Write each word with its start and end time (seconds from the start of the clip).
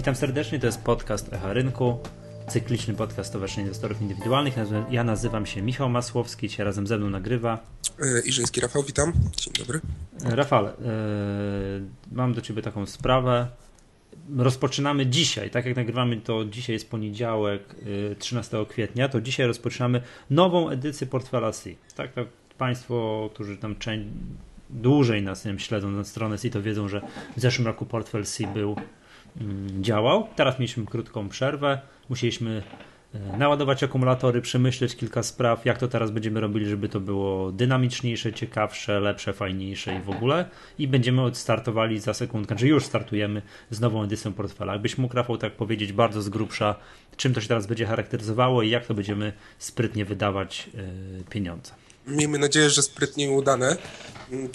Witam 0.00 0.14
serdecznie, 0.14 0.58
to 0.58 0.66
jest 0.66 0.80
podcast 0.80 1.32
Echa 1.32 1.52
Rynku, 1.52 1.98
cykliczny 2.48 2.94
podcast 2.94 3.28
Stowarzyszenia 3.28 3.66
Inwestorów 3.66 4.02
Indywidualnych. 4.02 4.54
Ja 4.90 5.04
nazywam 5.04 5.46
się 5.46 5.62
Michał 5.62 5.88
Masłowski, 5.88 6.48
dzisiaj 6.48 6.66
razem 6.66 6.86
ze 6.86 6.98
mną 6.98 7.10
nagrywa. 7.10 7.58
E, 8.02 8.20
Iżyński 8.20 8.60
Rafał, 8.60 8.82
witam. 8.82 9.12
Dzień 9.36 9.52
dobry. 9.58 9.80
Rafał, 10.24 10.64
yy, 10.64 10.70
mam 12.12 12.34
do 12.34 12.40
Ciebie 12.40 12.62
taką 12.62 12.86
sprawę. 12.86 13.48
Rozpoczynamy 14.36 15.06
dzisiaj, 15.06 15.50
tak 15.50 15.66
jak 15.66 15.76
nagrywamy 15.76 16.16
to 16.16 16.44
dzisiaj 16.44 16.74
jest 16.74 16.90
poniedziałek, 16.90 17.74
yy, 17.84 18.16
13 18.18 18.66
kwietnia, 18.68 19.08
to 19.08 19.20
dzisiaj 19.20 19.46
rozpoczynamy 19.46 20.02
nową 20.30 20.70
edycję 20.70 21.06
Portfela 21.06 21.52
C. 21.52 21.70
Tak, 21.96 22.12
tak 22.12 22.26
Państwo, 22.58 23.30
którzy 23.34 23.56
tam 23.56 23.76
część, 23.76 24.06
dłużej 24.70 25.22
nas 25.22 25.44
nie 25.44 25.50
wiem, 25.50 25.58
śledzą 25.58 25.90
na 25.90 26.04
stronę 26.04 26.38
C, 26.38 26.50
to 26.50 26.62
wiedzą, 26.62 26.88
że 26.88 27.00
w 27.36 27.40
zeszłym 27.40 27.66
roku 27.66 27.86
Portfel 27.86 28.24
C 28.24 28.46
był 28.46 28.76
działał. 29.80 30.28
Teraz 30.36 30.58
mieliśmy 30.58 30.86
krótką 30.86 31.28
przerwę, 31.28 31.80
musieliśmy 32.08 32.62
e, 33.14 33.36
naładować 33.36 33.82
akumulatory, 33.82 34.40
przemyśleć 34.40 34.96
kilka 34.96 35.22
spraw, 35.22 35.66
jak 35.66 35.78
to 35.78 35.88
teraz 35.88 36.10
będziemy 36.10 36.40
robili, 36.40 36.66
żeby 36.66 36.88
to 36.88 37.00
było 37.00 37.52
dynamiczniejsze, 37.52 38.32
ciekawsze, 38.32 39.00
lepsze, 39.00 39.32
fajniejsze 39.32 39.94
i 39.94 40.00
w 40.00 40.10
ogóle. 40.10 40.44
I 40.78 40.88
będziemy 40.88 41.22
odstartowali 41.22 42.00
za 42.00 42.14
sekundkę, 42.14 42.56
czy 42.56 42.68
już 42.68 42.84
startujemy 42.84 43.42
z 43.70 43.80
nową 43.80 44.02
edycją 44.02 44.32
portfela. 44.32 44.72
Jakbyś 44.72 44.98
mógł, 44.98 45.16
Rafał, 45.16 45.36
tak 45.36 45.52
powiedzieć 45.52 45.92
bardzo 45.92 46.22
z 46.22 46.28
grubsza, 46.28 46.74
czym 47.16 47.34
to 47.34 47.40
się 47.40 47.48
teraz 47.48 47.66
będzie 47.66 47.86
charakteryzowało 47.86 48.62
i 48.62 48.70
jak 48.70 48.86
to 48.86 48.94
będziemy 48.94 49.32
sprytnie 49.58 50.04
wydawać 50.04 50.70
yy, 50.74 51.24
pieniądze. 51.30 51.72
Miejmy 52.06 52.38
nadzieję, 52.38 52.70
że 52.70 52.82
sprytnie 52.82 53.24
i 53.24 53.28
udane. 53.28 53.76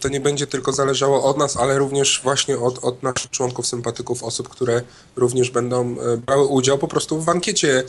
To 0.02 0.09
nie 0.09 0.20
będzie 0.20 0.48
tylko 0.48 0.73
zależało 0.73 1.23
od 1.23 1.38
nas, 1.38 1.58
ale 1.58 1.77
również 1.77 2.21
właśnie 2.24 2.60
od, 2.60 2.84
od 2.84 3.04
naszych 3.04 3.32
członków, 3.32 3.68
sympatyków, 3.68 4.24
osób, 4.24 4.49
które 4.49 4.82
również 5.15 5.49
będą 5.49 5.96
e, 5.99 6.18
brały 6.18 6.46
udział 6.46 6.77
po 6.77 6.87
prostu 6.87 7.21
w 7.21 7.29
ankiecie, 7.29 7.84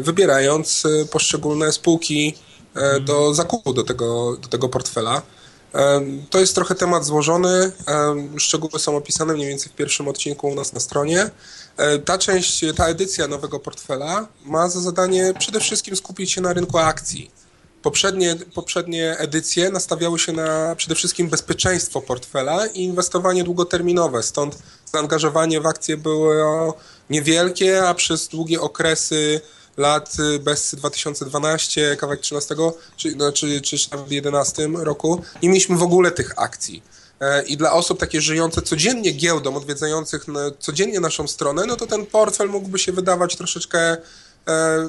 wybierając 0.00 0.86
e, 0.86 1.04
poszczególne 1.04 1.72
spółki 1.72 2.34
e, 2.74 3.00
do 3.00 3.34
zakupu 3.34 3.72
do 3.72 3.82
tego, 3.82 4.36
do 4.36 4.48
tego 4.48 4.68
portfela. 4.68 5.22
To 6.30 6.40
jest 6.40 6.54
trochę 6.54 6.74
temat 6.74 7.04
złożony. 7.04 7.72
Szczegóły 8.36 8.78
są 8.78 8.96
opisane 8.96 9.34
mniej 9.34 9.48
więcej 9.48 9.72
w 9.72 9.74
pierwszym 9.74 10.08
odcinku 10.08 10.48
u 10.48 10.54
nas 10.54 10.72
na 10.72 10.80
stronie. 10.80 11.30
Ta 12.04 12.18
część, 12.18 12.64
ta 12.76 12.86
edycja 12.86 13.28
nowego 13.28 13.60
portfela 13.60 14.28
ma 14.44 14.68
za 14.68 14.80
zadanie 14.80 15.34
przede 15.38 15.60
wszystkim 15.60 15.96
skupić 15.96 16.32
się 16.32 16.40
na 16.40 16.52
rynku 16.52 16.78
akcji 16.78 17.30
Poprzednie, 17.82 18.36
poprzednie 18.54 19.18
edycje 19.18 19.70
nastawiały 19.70 20.18
się 20.18 20.32
na 20.32 20.76
przede 20.76 20.94
wszystkim 20.94 21.28
bezpieczeństwo 21.28 22.00
portfela 22.00 22.66
i 22.66 22.82
inwestowanie 22.82 23.44
długoterminowe, 23.44 24.22
stąd 24.22 24.58
zaangażowanie 24.92 25.60
w 25.60 25.66
akcje 25.66 25.96
było 25.96 26.74
niewielkie, 27.10 27.82
a 27.82 27.94
przez 27.94 28.28
długie 28.28 28.60
okresy 28.60 29.40
lat 29.76 30.16
bez 30.40 30.74
2012, 30.74 31.96
kawałek 31.96 32.20
13, 32.20 32.54
czy, 32.96 33.16
no, 33.16 33.32
czy, 33.32 33.60
w 34.06 34.12
11 34.12 34.68
roku 34.74 35.22
nie 35.42 35.48
mieliśmy 35.48 35.76
w 35.76 35.82
ogóle 35.82 36.10
tych 36.10 36.32
akcji. 36.36 36.82
E, 37.20 37.42
I 37.42 37.56
dla 37.56 37.72
osób 37.72 38.00
takie 38.00 38.20
żyjące 38.20 38.62
codziennie 38.62 39.12
giełdą, 39.12 39.56
odwiedzających 39.56 40.26
codziennie 40.58 41.00
naszą 41.00 41.28
stronę, 41.28 41.64
no 41.66 41.76
to 41.76 41.86
ten 41.86 42.06
portfel 42.06 42.48
mógłby 42.48 42.78
się 42.78 42.92
wydawać 42.92 43.36
troszeczkę 43.36 43.96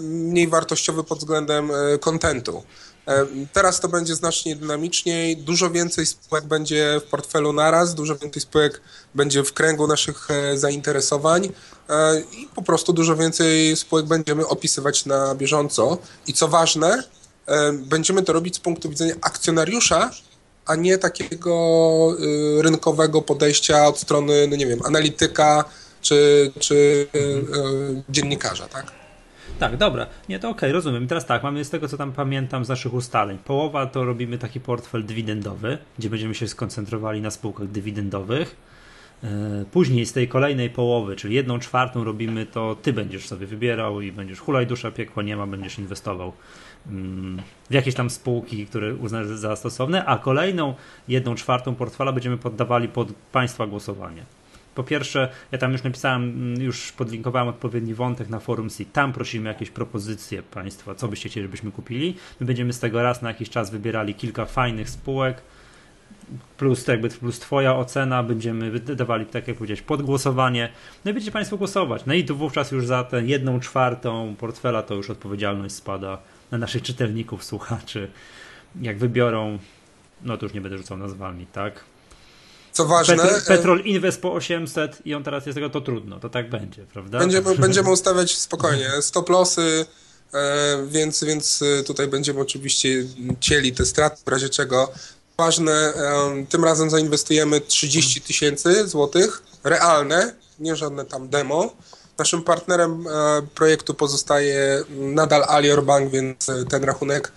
mniej 0.02 0.48
wartościowy 0.48 1.04
pod 1.04 1.20
względem 1.20 1.72
e, 1.72 1.98
kontentu. 1.98 2.64
E, 3.08 3.26
teraz 3.54 3.80
to 3.80 3.88
będzie 3.88 4.16
znacznie 4.16 4.56
dynamiczniej, 4.56 5.38
dużo 5.38 5.70
więcej 5.70 6.06
spółek 6.06 6.46
będzie 6.46 7.02
w 7.06 7.09
portfelu 7.09 7.54
naraz, 7.54 7.96
dużo 7.96 8.16
więcej 8.16 8.42
spółek 8.42 8.81
będzie 9.16 9.44
w 9.44 9.54
kręgu 9.54 9.88
naszych 9.88 10.28
zainteresowań 10.56 11.50
i 12.31 12.48
po 12.56 12.62
prostu 12.62 12.94
dużo 12.94 13.16
więcej 13.16 13.75
spółek 13.78 14.06
będziemy 14.06 14.47
opisywać 14.47 15.06
na 15.06 15.36
bieżąco. 15.36 15.97
I 16.28 16.34
co 16.34 16.47
ważne, 16.47 17.03
będziemy 17.74 18.24
to 18.24 18.34
robić 18.34 18.56
z 18.56 18.59
punktu 18.59 18.90
widzenia 18.90 19.14
akcjonariusza, 19.22 20.12
a 20.66 20.75
nie 20.75 20.97
takiego 20.97 22.16
rynkowego 22.59 23.22
podejścia 23.22 23.88
od 23.88 24.00
strony, 24.00 24.47
no 24.47 24.56
nie 24.56 24.68
wiem, 24.68 24.80
analityka 24.85 25.66
czy, 26.02 26.52
czy 26.59 27.08
dziennikarza, 28.09 28.68
tak? 28.68 29.03
Tak, 29.59 29.78
dobra. 29.78 30.08
Nie, 30.30 30.40
to 30.40 30.50
okej, 30.50 30.58
okay, 30.58 30.72
rozumiem. 30.72 31.08
Teraz 31.08 31.26
tak, 31.26 31.44
mamy 31.44 31.66
z 31.66 31.70
tego, 31.70 31.88
co 31.88 31.98
tam 31.98 32.12
pamiętam 32.12 32.66
z 32.66 32.70
naszych 32.70 32.94
ustaleń. 32.94 33.38
Połowa 33.46 33.86
to 33.86 34.06
robimy 34.06 34.38
taki 34.38 34.59
portfel 34.59 35.06
dywidendowy, 35.06 35.78
gdzie 36.00 36.09
będziemy 36.09 36.36
się 36.36 36.48
skoncentrowali 36.48 37.22
na 37.22 37.31
spółkach 37.31 37.68
dywidendowych. 37.68 38.56
E, 39.24 39.66
później 39.72 40.06
z 40.06 40.14
tej 40.14 40.28
kolejnej 40.28 40.70
połowy, 40.70 41.16
czyli 41.16 41.36
jedną 41.36 41.59
czwartą 41.59 42.03
robimy 42.03 42.46
to 42.46 42.76
ty 42.82 42.94
będziesz 42.94 43.28
sobie 43.28 43.48
wybierał 43.48 44.02
i 44.02 44.12
będziesz 44.12 44.40
hulaj 44.40 44.68
dusza 44.68 44.92
piekła 44.92 45.24
nie 45.24 45.38
ma, 45.38 45.48
będziesz 45.48 45.80
inwestował 45.80 46.34
mm, 46.88 47.42
w 47.70 47.74
jakieś 47.74 47.96
tam 47.96 48.09
spółki, 48.09 48.66
które 48.66 48.96
uznasz 48.96 49.28
za 49.28 49.56
stosowne, 49.56 50.06
a 50.06 50.18
kolejną 50.18 50.74
jedną 51.08 51.36
czwartą 51.36 51.76
portfela 51.76 52.12
będziemy 52.12 52.38
poddawali 52.38 52.88
pod 52.88 53.14
państwa 53.32 53.68
głosowanie. 53.68 54.24
Po 54.75 54.84
pierwsze, 54.84 55.29
ja 55.51 55.57
tam 55.57 55.72
już 55.72 55.84
napisałem, 55.84 56.23
mm, 56.23 56.61
już 56.61 56.91
podlinkowałem 56.91 57.47
odpowiedni 57.47 57.94
wątek 57.94 58.29
na 58.29 58.39
forum 58.39 58.69
C. 58.69 58.85
Tam 58.85 59.13
prosimy 59.13 59.50
jakieś 59.50 59.69
propozycje 59.69 60.44
Państwa, 60.44 60.95
co 60.95 61.07
byście 61.07 61.29
chcieli, 61.29 61.45
żebyśmy 61.45 61.72
kupili. 61.72 62.16
My 62.39 62.45
będziemy 62.45 62.73
z 62.73 62.79
tego 62.79 63.03
raz 63.03 63.22
na 63.22 63.29
jakiś 63.29 63.50
czas 63.50 63.72
wybierali 63.72 64.13
kilka 64.13 64.45
fajnych 64.45 64.89
spółek, 64.89 65.41
plus, 66.57 66.88
jakby, 66.88 67.09
plus 67.09 67.39
Twoja 67.39 67.75
ocena, 67.75 68.23
będziemy 68.23 68.72
wydawali, 68.72 69.25
tak 69.25 69.47
jak 69.47 69.57
powiedziałeś, 69.57 69.81
pod 69.81 70.01
głosowanie. 70.01 70.69
No 71.05 71.11
i 71.11 71.13
będziecie 71.13 71.31
Państwo 71.31 71.57
głosować. 71.57 72.05
No 72.05 72.13
i 72.13 72.25
tu 72.25 72.35
wówczas 72.35 72.72
już 72.72 72.85
za 72.85 73.03
tę 73.03 73.22
jedną 73.23 73.59
czwartą 73.59 74.35
portfela 74.40 74.84
to 74.84 74.95
już 74.95 75.09
odpowiedzialność 75.09 75.75
spada 75.75 76.17
na 76.51 76.57
naszych 76.57 76.81
czytelników, 76.81 77.44
słuchaczy. 77.44 78.07
Jak 78.81 78.97
wybiorą, 78.97 79.59
no 80.22 80.38
to 80.38 80.45
już 80.45 80.53
nie 80.53 80.61
będę 80.61 80.78
rzucał 80.78 80.97
nazwami, 80.97 81.45
tak? 81.45 81.84
Co 82.73 82.85
ważne. 82.85 83.16
Petrol, 83.17 83.41
Petrol 83.41 83.79
Inwest 83.79 84.22
po 84.22 84.34
800 84.34 84.97
i 85.06 85.16
on 85.16 85.23
teraz 85.23 85.45
jest 85.45 85.56
tego, 85.56 85.69
to 85.69 85.81
trudno, 85.81 86.19
to 86.19 86.29
tak 86.29 86.50
będzie, 86.50 86.85
prawda? 86.94 87.19
Będziemy, 87.19 87.56
będziemy 87.67 87.91
ustawiać 87.91 88.38
spokojnie. 88.38 88.89
Stop 89.01 89.29
losy, 89.29 89.85
e, 90.34 90.85
więc, 90.88 91.23
więc 91.23 91.63
tutaj 91.88 92.07
będziemy 92.07 92.39
oczywiście 92.39 92.89
cieli 93.39 93.73
te 93.73 93.85
straty, 93.85 94.22
w 94.25 94.28
razie 94.28 94.50
czego. 94.50 94.91
Ważne, 95.38 95.94
tym 96.50 96.63
razem 96.63 96.89
zainwestujemy 96.89 97.61
30 97.61 98.22
tysięcy 98.22 98.88
złotych, 98.88 99.44
realne, 99.63 100.35
nie 100.59 100.75
żadne 100.75 101.05
tam 101.05 101.29
demo. 101.29 101.75
Naszym 102.17 102.44
partnerem 102.44 103.07
e, 103.07 103.41
projektu 103.55 103.94
pozostaje 103.94 104.84
nadal 104.90 105.44
Alior 105.47 105.84
Bank, 105.84 106.11
więc 106.11 106.47
ten 106.69 106.84
rachunek 106.84 107.31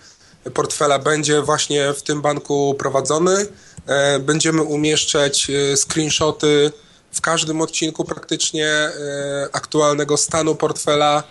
portfela 0.53 0.99
będzie 0.99 1.41
właśnie 1.41 1.93
w 1.93 2.03
tym 2.03 2.21
banku 2.21 2.75
prowadzony. 2.79 3.45
E, 3.87 4.19
będziemy 4.19 4.63
umieszczać 4.63 5.49
e, 5.49 5.77
screenshoty 5.77 6.71
w 7.11 7.21
każdym 7.21 7.61
odcinku 7.61 8.05
praktycznie 8.05 8.67
e, 8.67 8.91
aktualnego 9.51 10.17
stanu 10.17 10.55
portfela, 10.55 11.23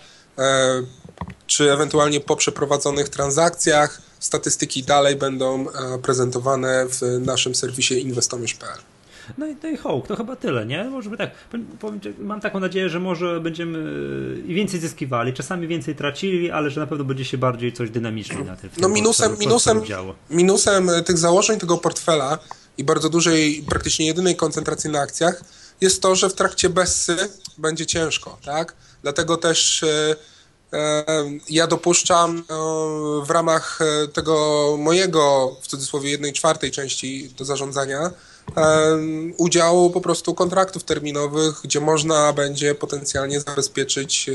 czy 1.47 1.71
ewentualnie 1.71 2.19
po 2.19 2.35
przeprowadzonych 2.35 3.09
transakcjach. 3.09 4.01
Statystyki 4.19 4.83
dalej 4.83 5.15
będą 5.15 5.65
prezentowane 6.03 6.85
w 6.89 7.01
naszym 7.19 7.55
serwisie 7.55 8.01
inwestomierz.pl. 8.01 8.96
No 9.37 9.47
i, 9.47 9.55
no 9.63 9.69
i 9.69 9.77
to 10.07 10.15
chyba 10.15 10.35
tyle, 10.35 10.65
nie? 10.65 10.83
Może 10.83 11.09
by 11.09 11.17
tak, 11.17 11.31
powiem, 11.79 11.99
mam 12.19 12.41
taką 12.41 12.59
nadzieję, 12.59 12.89
że 12.89 12.99
może 12.99 13.39
będziemy 13.39 13.79
i 14.47 14.53
więcej 14.53 14.79
zyskiwali, 14.79 15.33
czasami 15.33 15.67
więcej 15.67 15.95
tracili, 15.95 16.51
ale 16.51 16.69
że 16.69 16.81
na 16.81 16.87
pewno 16.87 17.05
będzie 17.05 17.25
się 17.25 17.37
bardziej 17.37 17.73
coś 17.73 17.89
dynamicznie 17.89 18.43
na 18.43 18.55
tym. 18.55 18.69
No 18.77 18.89
minusem, 18.89 19.35
minusem, 19.39 19.81
minusem 20.29 20.89
tych 21.05 21.17
założeń 21.17 21.59
tego 21.59 21.77
portfela 21.77 22.39
i 22.77 22.83
bardzo 22.83 23.09
dużej, 23.09 23.63
praktycznie 23.69 24.05
jedynej 24.05 24.35
koncentracji 24.35 24.89
na 24.89 24.99
akcjach 24.99 25.43
jest 25.81 26.01
to, 26.01 26.15
że 26.15 26.29
w 26.29 26.33
trakcie 26.33 26.69
bessy 26.69 27.17
będzie 27.57 27.85
ciężko, 27.85 28.37
tak? 28.45 28.73
Dlatego 29.01 29.37
też 29.37 29.83
e, 29.83 30.15
e, 30.73 31.05
ja 31.49 31.67
dopuszczam 31.67 32.37
e, 32.37 32.53
w 33.25 33.29
ramach 33.29 33.79
tego 34.13 34.75
mojego, 34.79 35.55
w 35.61 35.67
cudzysłowie, 35.67 36.09
jednej 36.09 36.33
czwartej 36.33 36.71
części 36.71 37.29
do 37.37 37.45
zarządzania 37.45 38.11
udziału 39.37 39.89
po 39.89 40.01
prostu 40.01 40.33
kontraktów 40.33 40.83
terminowych, 40.83 41.61
gdzie 41.63 41.79
można 41.79 42.33
będzie 42.33 42.75
potencjalnie 42.75 43.39
zabezpieczyć 43.39 44.29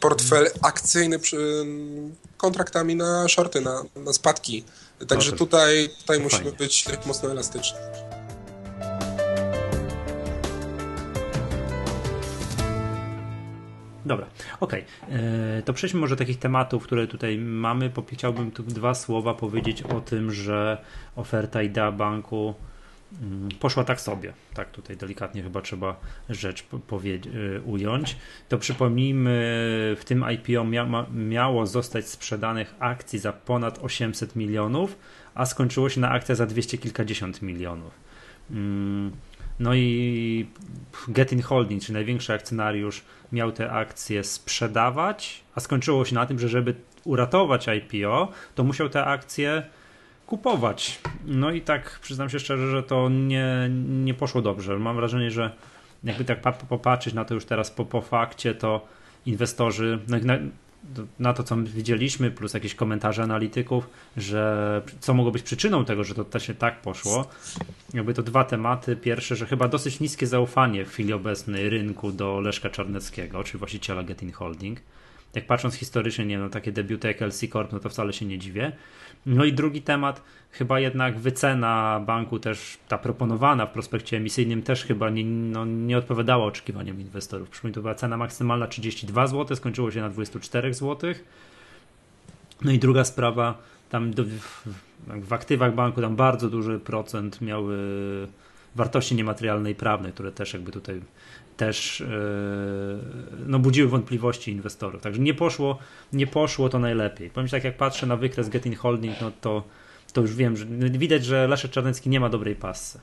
portfel 0.00 0.50
akcyjny 0.62 1.18
kontraktami 2.36 2.96
na 2.96 3.28
shorty, 3.28 3.60
na, 3.60 3.82
na 3.96 4.12
spadki. 4.12 4.64
Także 5.08 5.32
tutaj, 5.32 5.88
tutaj 5.98 6.20
musimy 6.20 6.52
być 6.52 6.84
mocno 7.06 7.30
elastyczni. 7.30 7.78
Dobra, 14.06 14.26
okej. 14.60 14.84
Okay. 15.00 15.18
E, 15.18 15.62
to 15.62 15.72
przejdźmy 15.72 16.00
może 16.00 16.14
do 16.14 16.18
takich 16.18 16.38
tematów, 16.38 16.84
które 16.84 17.06
tutaj 17.06 17.38
mamy. 17.38 17.92
Chciałbym 18.12 18.50
tu 18.50 18.62
dwa 18.62 18.94
słowa 18.94 19.34
powiedzieć 19.34 19.82
o 19.82 20.00
tym, 20.00 20.32
że 20.32 20.84
oferta 21.16 21.62
idea 21.62 21.92
banku 21.92 22.54
poszła 23.60 23.84
tak 23.84 24.00
sobie. 24.00 24.32
Tak 24.54 24.70
tutaj 24.70 24.96
delikatnie 24.96 25.42
chyba 25.42 25.62
trzeba 25.62 26.00
rzecz 26.30 26.64
y, 27.04 27.60
ująć. 27.64 28.16
To 28.48 28.58
przypomnijmy, 28.58 29.30
w 29.98 30.04
tym 30.04 30.24
IPO 30.32 30.64
mia 30.64 31.06
miało 31.14 31.66
zostać 31.66 32.08
sprzedanych 32.08 32.74
akcji 32.78 33.18
za 33.18 33.32
ponad 33.32 33.78
800 33.82 34.36
milionów, 34.36 34.98
a 35.34 35.46
skończyło 35.46 35.88
się 35.88 36.00
na 36.00 36.10
akcjach 36.10 36.38
za 36.38 36.46
200 36.46 36.78
kilkadziesiąt 36.78 37.42
milionów. 37.42 37.92
Mm, 38.50 39.12
no 39.60 39.74
i 39.74 40.46
Getin 41.08 41.42
Holding, 41.42 41.82
czyli 41.82 41.94
największy 41.94 42.32
akcjonariusz, 42.32 43.02
miał 43.32 43.52
te 43.52 43.70
akcje 43.70 44.24
sprzedawać, 44.24 45.44
a 45.54 45.60
skończyło 45.60 46.04
się 46.04 46.14
na 46.14 46.26
tym, 46.26 46.38
że 46.38 46.48
żeby 46.48 46.74
uratować 47.04 47.66
IPO, 47.68 48.28
to 48.54 48.64
musiał 48.64 48.88
te 48.88 49.04
akcje 49.04 49.62
kupować. 50.36 51.00
No 51.26 51.50
i 51.50 51.60
tak 51.60 51.98
przyznam 52.02 52.30
się 52.30 52.38
szczerze, 52.38 52.70
że 52.70 52.82
to 52.82 53.08
nie, 53.08 53.70
nie 53.88 54.14
poszło 54.14 54.42
dobrze. 54.42 54.78
Mam 54.78 54.96
wrażenie, 54.96 55.30
że 55.30 55.50
jakby 56.04 56.24
tak 56.24 56.58
popatrzeć 56.68 57.14
na 57.14 57.24
to 57.24 57.34
już 57.34 57.44
teraz 57.44 57.70
po, 57.70 57.84
po 57.84 58.00
fakcie, 58.00 58.54
to 58.54 58.86
inwestorzy, 59.26 59.98
no, 60.08 60.16
na, 60.22 60.38
na 61.18 61.32
to, 61.32 61.42
co 61.42 61.56
widzieliśmy, 61.56 62.30
plus 62.30 62.54
jakieś 62.54 62.74
komentarze 62.74 63.22
analityków, 63.22 63.88
że 64.16 64.82
co 65.00 65.14
mogło 65.14 65.32
być 65.32 65.42
przyczyną 65.42 65.84
tego, 65.84 66.04
że 66.04 66.14
to 66.14 66.24
też 66.24 66.46
się 66.46 66.54
tak 66.54 66.80
poszło. 66.80 67.26
Jakby 67.94 68.14
to 68.14 68.22
dwa 68.22 68.44
tematy. 68.44 68.96
Pierwsze, 68.96 69.36
że 69.36 69.46
chyba 69.46 69.68
dosyć 69.68 70.00
niskie 70.00 70.26
zaufanie 70.26 70.84
w 70.84 70.90
chwili 70.90 71.12
obecnej 71.12 71.70
rynku 71.70 72.12
do 72.12 72.40
Leszka 72.40 72.70
Czarneckiego, 72.70 73.44
czyli 73.44 73.58
właściciela 73.58 74.02
Getin 74.02 74.32
Holding. 74.32 74.80
Jak 75.34 75.46
patrząc 75.46 75.74
historycznie, 75.74 76.26
nie 76.26 76.38
no, 76.38 76.48
takie 76.48 76.72
debiuty 76.72 77.08
jak 77.08 77.22
LC 77.22 77.48
Corp, 77.52 77.72
no 77.72 77.80
to 77.80 77.88
wcale 77.88 78.12
się 78.12 78.26
nie 78.26 78.38
dziwię. 78.38 78.72
No 79.26 79.44
i 79.44 79.52
drugi 79.52 79.82
temat, 79.82 80.22
chyba 80.50 80.80
jednak 80.80 81.18
wycena 81.18 82.02
banku 82.06 82.38
też, 82.38 82.78
ta 82.88 82.98
proponowana 82.98 83.66
w 83.66 83.72
prospekcie 83.72 84.16
emisyjnym 84.16 84.62
też 84.62 84.84
chyba 84.84 85.10
nie, 85.10 85.24
no, 85.24 85.64
nie 85.64 85.98
odpowiadała 85.98 86.44
oczekiwaniom 86.44 87.00
inwestorów. 87.00 87.50
Przypomnę, 87.50 87.74
to 87.74 87.80
była 87.80 87.94
cena 87.94 88.16
maksymalna 88.16 88.66
32 88.66 89.26
zł, 89.26 89.56
skończyło 89.56 89.90
się 89.90 90.00
na 90.00 90.10
24 90.10 90.74
zł. 90.74 91.14
No 92.62 92.72
i 92.72 92.78
druga 92.78 93.04
sprawa, 93.04 93.58
tam 93.90 94.12
w, 95.06 95.32
aktywach 95.32 95.74
banku 95.74 96.00
tam 96.00 96.16
bardzo 96.16 96.50
duży 96.50 96.78
procent 96.78 97.40
miały 97.40 97.76
wartości 98.74 99.14
niematerialnej 99.14 99.74
prawnej, 99.74 100.12
które 100.12 100.32
też 100.32 100.52
jakby 100.52 100.72
tutaj 100.72 101.00
też 101.56 102.00
e, 102.00 102.06
no, 103.46 103.58
budziły 103.58 103.88
wątpliwości 103.88 104.50
inwestorów. 104.50 105.02
Także 105.02 105.20
nie 105.20 105.34
poszło, 105.34 105.78
nie 106.12 106.26
poszło 106.26 106.68
to 106.68 106.78
najlepiej. 106.78 107.30
Powiem 107.30 107.48
tak, 107.48 107.64
jak 107.64 107.76
patrzę 107.76 108.06
na 108.06 108.16
wykres 108.16 108.48
Getting 108.48 108.78
Holding, 108.78 109.20
no 109.20 109.32
to, 109.40 109.62
to 110.12 110.20
już 110.20 110.34
wiem, 110.34 110.56
że 110.56 110.66
widać, 110.90 111.24
że 111.24 111.48
Leszek 111.48 111.70
Czarnecki 111.70 112.10
nie 112.10 112.20
ma 112.20 112.28
dobrej 112.28 112.56
pasy. 112.56 113.00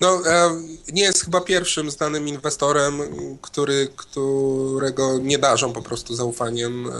No, 0.00 0.22
e, 0.26 0.50
nie 0.92 1.02
jest 1.02 1.24
chyba 1.24 1.40
pierwszym 1.40 1.90
znanym 1.90 2.28
inwestorem, 2.28 3.00
który, 3.42 3.88
którego 3.96 5.18
nie 5.18 5.38
darzą 5.38 5.72
po 5.72 5.82
prostu 5.82 6.14
zaufaniem 6.14 6.86
e, 6.86 6.90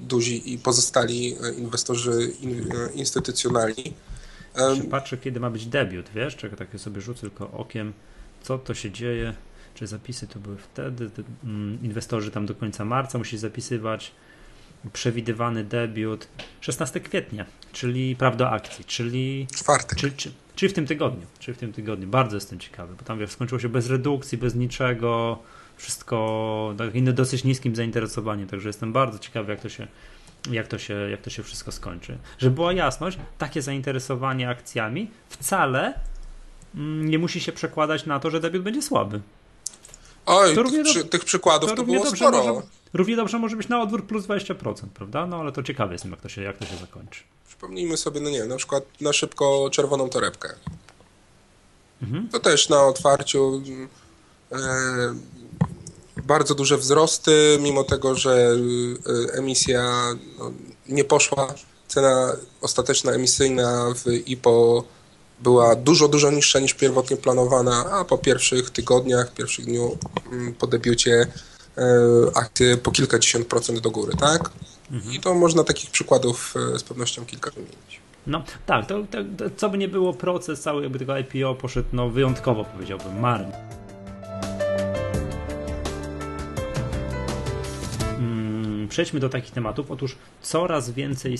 duzi 0.00 0.52
i 0.52 0.58
pozostali 0.58 1.36
inwestorzy 1.58 2.32
instytucjonalni. 2.94 3.94
Patrzę, 4.90 5.18
kiedy 5.18 5.40
ma 5.40 5.50
być 5.50 5.66
debiut, 5.66 6.06
wiesz? 6.14 6.36
Czekaj, 6.36 6.58
takie 6.58 6.78
sobie 6.78 7.00
rzucę 7.00 7.20
tylko 7.20 7.50
okiem 7.50 7.92
co 8.42 8.58
to 8.58 8.74
się 8.74 8.90
dzieje, 8.90 9.34
czy 9.74 9.86
zapisy 9.86 10.26
to 10.26 10.38
były 10.38 10.56
wtedy, 10.56 11.10
mm, 11.44 11.78
inwestorzy 11.82 12.30
tam 12.30 12.46
do 12.46 12.54
końca 12.54 12.84
marca 12.84 13.18
musi 13.18 13.38
zapisywać, 13.38 14.12
przewidywany 14.92 15.64
debiut 15.64 16.28
16 16.60 17.00
kwietnia, 17.00 17.46
czyli 17.72 18.16
prawda 18.16 18.50
akcji, 18.50 18.84
czyli 18.84 19.46
czwartek. 19.54 19.98
Czy, 19.98 20.32
czy, 20.56 20.68
w 20.68 20.72
tym 20.72 20.86
tygodniu, 20.86 21.26
czy 21.38 21.54
w 21.54 21.58
tym 21.58 21.72
tygodniu. 21.72 22.08
Bardzo 22.08 22.36
jestem 22.36 22.58
ciekawy, 22.58 22.94
bo 22.94 23.02
tam 23.02 23.18
wiesz, 23.18 23.30
skończyło 23.30 23.58
się 23.58 23.68
bez 23.68 23.90
redukcji, 23.90 24.38
bez 24.38 24.54
niczego, 24.54 25.38
wszystko 25.76 26.74
tak, 26.78 27.14
dosyć 27.14 27.44
niskim 27.44 27.76
zainteresowaniem, 27.76 28.48
także 28.48 28.68
jestem 28.68 28.92
bardzo 28.92 29.18
ciekawy, 29.18 29.52
jak 29.52 29.60
to 29.60 29.68
się 29.68 29.86
jak 30.50 30.68
to, 30.68 30.78
się, 30.78 30.94
jak 30.94 31.20
to 31.20 31.30
się 31.30 31.42
wszystko 31.42 31.72
skończy. 31.72 32.18
Żeby 32.38 32.54
była 32.54 32.72
jasność, 32.72 33.18
takie 33.38 33.62
zainteresowanie 33.62 34.48
akcjami 34.48 35.10
wcale 35.28 35.94
nie 36.74 37.18
musi 37.18 37.40
się 37.40 37.52
przekładać 37.52 38.06
na 38.06 38.20
to, 38.20 38.30
że 38.30 38.40
debiut 38.40 38.62
będzie 38.62 38.82
słaby. 38.82 39.20
Oj, 40.26 40.54
to 40.54 40.64
tych, 40.64 40.84
przy, 40.84 41.04
tych 41.04 41.24
przykładów 41.24 41.70
to, 41.70 41.76
to 41.76 41.84
było 41.84 42.16
sporo. 42.16 42.44
Może, 42.44 42.66
równie 42.92 43.16
dobrze 43.16 43.38
może 43.38 43.56
być 43.56 43.68
na 43.68 43.82
odwrót 43.82 44.04
plus 44.04 44.24
20%, 44.24 44.74
prawda? 44.94 45.26
No 45.26 45.36
ale 45.36 45.52
to 45.52 45.62
ciekawe 45.62 45.92
jestem, 45.92 46.10
jak 46.10 46.20
to 46.20 46.28
się, 46.28 46.42
jak 46.42 46.56
to 46.56 46.66
się 46.66 46.76
zakończy. 46.76 47.22
Przypomnijmy 47.48 47.96
sobie, 47.96 48.20
no 48.20 48.30
nie 48.30 48.44
na 48.44 48.56
przykład 48.56 48.84
na 49.00 49.12
szybko 49.12 49.68
czerwoną 49.72 50.08
torebkę. 50.08 50.54
Mhm. 52.02 52.28
To 52.28 52.40
też 52.40 52.68
na 52.68 52.82
otwarciu 52.82 53.62
e, 54.52 54.58
bardzo 56.24 56.54
duże 56.54 56.78
wzrosty, 56.78 57.58
mimo 57.60 57.84
tego, 57.84 58.14
że 58.14 58.56
e, 59.32 59.38
emisja 59.38 60.14
no, 60.38 60.52
nie 60.88 61.04
poszła, 61.04 61.54
cena 61.88 62.36
ostateczna 62.60 63.12
emisyjna 63.12 63.94
w 63.94 64.28
IPO 64.28 64.84
była 65.42 65.76
dużo, 65.76 66.08
dużo 66.08 66.30
niższa 66.30 66.60
niż 66.60 66.74
pierwotnie 66.74 67.16
planowana, 67.16 67.84
a 67.92 68.04
po 68.04 68.18
pierwszych 68.18 68.70
tygodniach, 68.70 69.32
pierwszych 69.34 69.64
dniu 69.64 69.98
mm, 70.32 70.54
po 70.54 70.66
debiucie 70.66 71.26
e, 71.78 71.82
akcje 72.34 72.76
po 72.76 72.90
kilkadziesiąt 72.90 73.46
procent 73.46 73.78
do 73.78 73.90
góry, 73.90 74.12
tak? 74.20 74.50
Mhm. 74.90 75.14
I 75.14 75.20
to 75.20 75.34
można 75.34 75.64
takich 75.64 75.90
przykładów 75.90 76.54
e, 76.74 76.78
z 76.78 76.82
pewnością 76.82 77.26
kilka 77.26 77.50
wymienić. 77.50 78.00
No 78.26 78.42
tak, 78.66 78.86
to, 78.86 79.02
to, 79.10 79.18
to, 79.38 79.44
co 79.56 79.70
by 79.70 79.78
nie 79.78 79.88
było, 79.88 80.12
proces 80.12 80.60
cały 80.60 80.82
jakby 80.82 80.98
tego 80.98 81.18
IPO 81.18 81.54
poszedł 81.54 81.88
no, 81.92 82.08
wyjątkowo, 82.08 82.64
powiedziałbym, 82.64 83.20
marnie. 83.20 83.52
Hmm, 87.98 88.88
przejdźmy 88.88 89.20
do 89.20 89.28
takich 89.28 89.50
tematów. 89.50 89.90
Otóż 89.90 90.16
coraz 90.42 90.90
więcej 90.90 91.38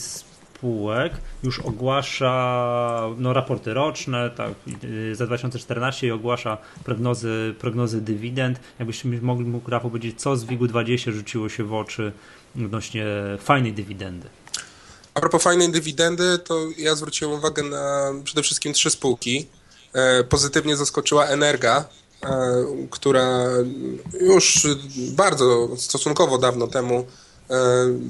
spółek 0.61 1.12
już 1.43 1.59
ogłasza 1.59 3.09
no, 3.19 3.33
raporty 3.33 3.75
roczne, 3.75 4.31
tak, 4.31 4.53
za 5.12 5.27
2014 5.27 6.07
i 6.07 6.11
ogłasza 6.11 6.59
prognozy, 6.85 7.55
prognozy 7.59 8.01
dywidend. 8.01 8.61
Jakbyśmy 8.79 9.21
mogli 9.21 9.47
mógł 9.47 9.71
Rafał 9.71 9.91
powiedzieć, 9.91 10.21
co 10.21 10.37
z 10.37 10.45
WIG-20 10.45 11.12
rzuciło 11.12 11.49
się 11.49 11.65
w 11.65 11.75
oczy 11.75 12.12
odnośnie 12.57 13.07
fajnej 13.39 13.73
dywidendy. 13.73 14.29
A 15.15 15.21
propos 15.21 15.43
fajnej 15.43 15.73
dywidendy, 15.73 16.39
to 16.39 16.61
ja 16.79 16.95
zwróciłem 16.95 17.35
uwagę 17.35 17.62
na 17.62 18.12
przede 18.25 18.43
wszystkim 18.43 18.73
trzy 18.73 18.90
spółki. 18.90 19.47
E, 19.93 20.25
pozytywnie 20.25 20.76
zaskoczyła 20.76 21.26
Energa, 21.26 21.85
e, 22.23 22.29
która 22.90 23.47
już 24.21 24.67
bardzo 25.12 25.69
stosunkowo 25.76 26.38
dawno 26.38 26.67
temu 26.67 27.07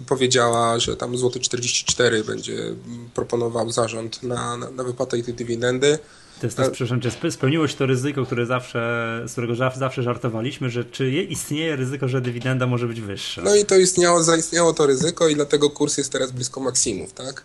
powiedziała, 0.07 0.79
że 0.79 0.97
tam 0.97 1.19
złoty 1.19 1.41
44 1.41 2.25
będzie 2.25 2.75
proponował 3.15 3.71
zarząd 3.71 4.23
na, 4.23 4.57
na, 4.57 4.71
na 4.71 4.85
wypłatę 4.85 5.23
tej 5.23 5.35
dywidendy. 5.35 5.99
To 6.41 6.47
jest 6.47 6.57
to, 6.57 6.65
e, 6.65 6.71
przepraszam 6.71 7.01
cię, 7.01 7.31
spełniło 7.31 7.69
się 7.69 7.77
to 7.77 7.87
ryzyko, 7.87 8.27
które 8.27 8.47
zawsze, 8.47 8.81
z 9.27 9.33
którego 9.33 9.55
zawsze 9.77 10.03
żartowaliśmy, 10.03 10.71
że 10.71 10.85
czy 10.85 11.11
istnieje 11.11 11.77
ryzyko, 11.77 12.09
że 12.09 12.21
dywidenda 12.21 12.67
może 12.67 12.87
być 12.87 13.01
wyższa? 13.01 13.43
No 13.43 13.55
i 13.55 13.65
to 13.65 13.77
istniało, 13.77 14.23
zaistniało 14.23 14.73
to 14.73 14.87
ryzyko 14.87 15.29
i 15.29 15.35
dlatego 15.35 15.71
kurs 15.71 15.99
jest 15.99 16.13
teraz 16.13 16.33
blisko 16.33 16.61
maksimów, 16.61 17.13
tak? 17.13 17.45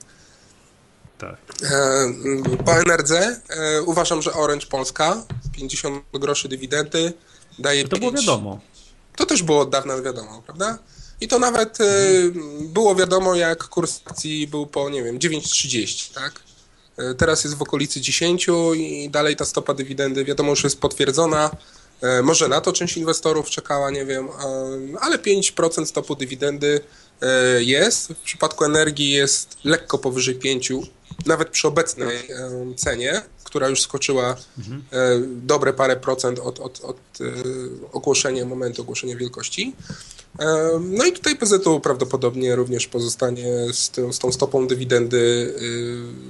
Tak. 1.18 1.38
E, 1.64 2.14
po 2.66 2.78
NRD 2.82 3.40
uważam, 3.86 4.22
że 4.22 4.34
Orange 4.34 4.66
Polska 4.66 5.26
50 5.56 6.04
groszy 6.14 6.50
dywidendy 6.50 7.14
daje 7.60 7.84
To 7.84 7.90
5. 7.90 8.00
było 8.00 8.12
wiadomo. 8.12 8.60
To 9.16 9.26
też 9.26 9.44
było 9.44 9.60
od 9.60 9.70
dawna 9.70 10.02
wiadomo, 10.02 10.42
prawda? 10.46 10.78
I 11.22 11.28
to 11.28 11.40
nawet 11.40 11.82
e, 11.82 11.86
było 12.62 12.96
wiadomo, 12.96 13.36
jak 13.36 13.64
kurs 13.64 14.02
akcji 14.06 14.48
był 14.48 14.68
po, 14.68 14.90
nie 14.90 15.04
wiem, 15.04 15.20
9,30, 15.20 16.14
tak? 16.14 16.40
E, 16.98 17.14
teraz 17.14 17.44
jest 17.44 17.56
w 17.56 17.62
okolicy 17.62 18.02
10 18.02 18.48
i 18.76 19.10
dalej 19.10 19.36
ta 19.36 19.46
stopa 19.46 19.74
dywidendy, 19.74 20.26
wiadomo, 20.26 20.50
już 20.50 20.64
jest 20.64 20.80
potwierdzona. 20.80 21.52
E, 22.02 22.22
może 22.22 22.48
na 22.48 22.62
to 22.62 22.74
część 22.74 22.98
inwestorów 22.98 23.50
czekała, 23.50 23.92
nie 23.92 24.06
wiem, 24.06 24.30
ale 25.02 25.18
5% 25.18 25.86
stopu 25.86 26.16
dywidendy 26.16 26.82
jest. 27.60 28.08
W 28.08 28.18
przypadku 28.18 28.66
energii 28.66 29.12
jest 29.12 29.58
lekko 29.64 29.98
powyżej 29.98 30.36
5, 30.36 30.72
nawet 31.26 31.50
przy 31.50 31.68
obecnej 31.68 32.28
cenie, 32.76 33.22
która 33.56 33.70
już 33.70 33.82
skoczyła 33.82 34.36
mhm. 34.58 34.84
dobre 35.48 35.74
parę 35.74 35.96
procent 35.96 36.40
od, 36.40 36.60
od, 36.60 36.82
od 36.84 36.98
ogłoszenia, 37.92 38.46
momentu 38.46 38.82
ogłoszenia 38.82 39.16
wielkości. 39.16 39.74
No 40.82 41.06
i 41.06 41.12
tutaj 41.12 41.36
PZU 41.36 41.80
prawdopodobnie 41.80 42.56
również 42.56 42.88
pozostanie 42.88 43.74
z, 43.74 43.90
tym, 43.90 44.14
z 44.14 44.20
tą 44.20 44.32
stopą 44.32 44.68
dywidendy 44.68 45.54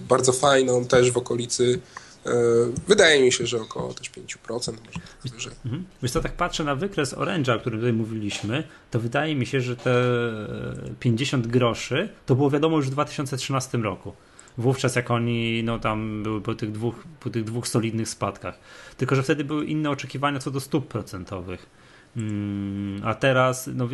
bardzo 0.10 0.34
fajną, 0.34 0.86
też 0.86 1.12
w 1.12 1.17
okolicy 1.17 1.79
Wydaje 2.88 3.24
mi 3.24 3.32
się, 3.32 3.48
że 3.48 3.62
około 3.62 3.94
też 3.94 4.12
5%, 4.12 4.50
może 4.50 5.34
wyżej. 5.36 5.53
Mhm. 5.65 5.86
Wiesz 6.03 6.12
co, 6.12 6.22
tak 6.22 6.34
patrzę 6.34 6.63
na 6.63 6.75
wykres 6.75 7.13
Orange'a, 7.13 7.55
o 7.55 7.60
którym 7.60 7.79
tutaj 7.79 7.94
mówiliśmy, 7.94 8.63
to 8.91 9.00
wydaje 9.00 9.36
mi 9.36 9.46
się, 9.46 9.62
że 9.62 9.75
te 9.75 10.03
50 11.00 11.48
groszy 11.48 12.10
to 12.25 12.36
było 12.36 12.50
wiadomo 12.50 12.77
już 12.77 12.88
w 12.88 12.89
2013 12.89 13.77
roku. 13.77 14.13
Wówczas 14.57 14.95
jak 14.95 15.12
oni 15.12 15.63
no 15.63 15.79
tam 15.79 16.24
były 16.24 16.41
po 16.41 16.55
tych 16.55 16.71
dwóch, 16.71 17.03
po 17.19 17.29
tych 17.29 17.43
dwóch 17.43 17.67
solidnych 17.67 18.09
spadkach. 18.09 18.59
Tylko, 18.97 19.15
że 19.15 19.24
wtedy 19.24 19.43
były 19.43 19.65
inne 19.65 19.89
oczekiwania 19.89 20.39
co 20.39 20.51
do 20.51 20.59
stóp 20.59 20.88
procentowych. 20.88 21.69
Mm, 22.17 23.01
a 23.03 23.15
teraz, 23.15 23.69
no 23.75 23.88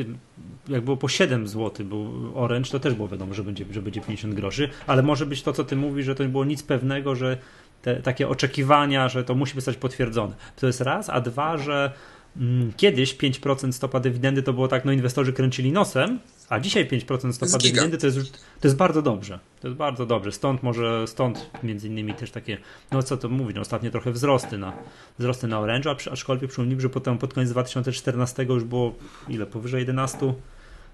jak 0.67 0.81
było 0.81 0.97
po 0.97 1.07
7 1.07 1.47
zł 1.47 1.85
był 1.85 2.31
Orange, 2.35 2.71
to 2.71 2.79
też 2.79 2.93
było 2.93 3.07
wiadomo, 3.07 3.33
że 3.33 3.43
będzie, 3.43 3.65
że 3.71 3.81
będzie 3.81 4.01
50 4.01 4.33
groszy, 4.33 4.69
ale 4.87 5.03
może 5.03 5.25
być 5.25 5.43
to, 5.43 5.53
co 5.53 5.63
ty 5.63 5.75
mówisz, 5.75 6.05
że 6.05 6.15
to 6.15 6.23
nie 6.23 6.29
było 6.29 6.45
nic 6.45 6.63
pewnego, 6.63 7.15
że 7.15 7.37
te 7.81 7.95
takie 7.95 8.29
oczekiwania, 8.29 9.09
że 9.09 9.23
to 9.23 9.35
musi 9.35 9.55
zostać 9.55 9.77
potwierdzone. 9.77 10.35
To 10.55 10.67
jest 10.67 10.81
raz, 10.81 11.09
a 11.09 11.21
dwa, 11.21 11.57
że 11.57 11.91
mm, 12.37 12.73
kiedyś 12.77 13.17
5% 13.17 13.71
stopa 13.71 13.99
dywidendy 13.99 14.43
to 14.43 14.53
było 14.53 14.67
tak, 14.67 14.85
no 14.85 14.91
inwestorzy 14.91 15.33
kręcili 15.33 15.71
nosem, 15.71 16.19
a 16.51 16.60
dzisiaj 16.60 16.88
5% 16.88 17.34
stopa 17.34 17.58
dywidendy 17.58 17.98
to 17.98 18.05
jest, 18.08 18.31
to 18.31 18.67
jest 18.67 18.77
bardzo 18.77 19.01
dobrze. 19.01 19.39
To 19.62 19.67
jest 19.67 19.77
bardzo 19.77 20.05
dobrze. 20.05 20.31
Stąd 20.31 20.63
może, 20.63 21.08
stąd 21.08 21.50
między 21.63 21.88
innymi 21.88 22.13
też 22.13 22.31
takie, 22.31 22.58
no 22.91 23.03
co 23.03 23.17
to 23.17 23.29
mówić, 23.29 23.55
no 23.55 23.62
ostatnio 23.62 23.91
trochę 23.91 24.12
wzrosty 24.12 24.58
na, 24.58 24.74
wzrosty 25.20 25.48
na 25.48 25.60
Orange, 25.60 25.96
aczkolwiek 26.12 26.50
przypomnijmy, 26.50 26.81
że 26.81 26.89
potem 26.89 27.17
pod 27.17 27.34
koniec 27.34 27.50
2014 27.50 28.43
już 28.43 28.63
było 28.63 28.96
ile, 29.29 29.46
powyżej 29.46 29.79
11 29.79 30.34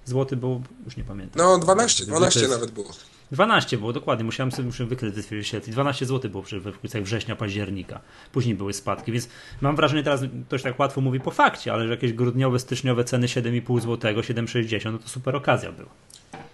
zł 0.08 0.40
było, 0.40 0.62
już 0.86 0.98
nie 0.98 1.04
pamiętam. 1.04 1.46
No 1.46 1.58
12, 1.58 2.06
12 2.06 2.40
jest, 2.40 2.52
nawet 2.52 2.72
było. 2.72 2.94
12 3.32 3.78
było, 3.78 3.94
dokładnie, 3.94 4.26
musiałem 4.26 4.52
sobie 4.52 4.64
muszę 4.64 4.86
wykryć 4.86 5.16
wyświetlić. 5.16 5.76
12 5.76 6.06
zł 6.06 6.32
było 6.32 6.44
przy, 6.44 6.60
w 6.60 6.68
okolicach 6.68 7.04
września, 7.04 7.36
października. 7.36 8.00
Później 8.32 8.56
były 8.56 8.74
spadki, 8.74 9.12
więc 9.12 9.28
mam 9.62 9.76
wrażenie, 9.76 10.04
teraz 10.04 10.22
to 10.50 10.58
się 10.58 10.64
tak 10.64 10.80
łatwo 10.80 11.02
mówi 11.02 11.20
po 11.20 11.32
fakcie, 11.32 11.74
ale 11.74 11.86
że 11.86 11.92
jakieś 11.92 12.14
grudniowe, 12.14 12.60
styczniowe 12.60 13.04
ceny 13.04 13.28
7,5 13.28 13.82
zł, 13.82 14.14
7,60, 14.14 14.92
no 14.92 14.98
to 14.98 15.10
super 15.10 15.36
okazja 15.36 15.72
była. 15.72 15.90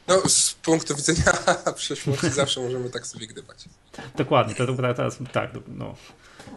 No, 0.07 0.29
z 0.29 0.53
punktu 0.53 0.95
widzenia 0.95 1.33
przyszłości 1.75 2.29
zawsze 2.29 2.61
możemy 2.61 2.89
tak 2.89 3.07
sobie 3.07 3.27
gdybać. 3.27 3.65
Dokładnie, 4.15 4.55
to, 4.55 4.67
to 4.67 4.73
teraz 4.75 5.17
tak, 5.31 5.51
no. 5.67 5.95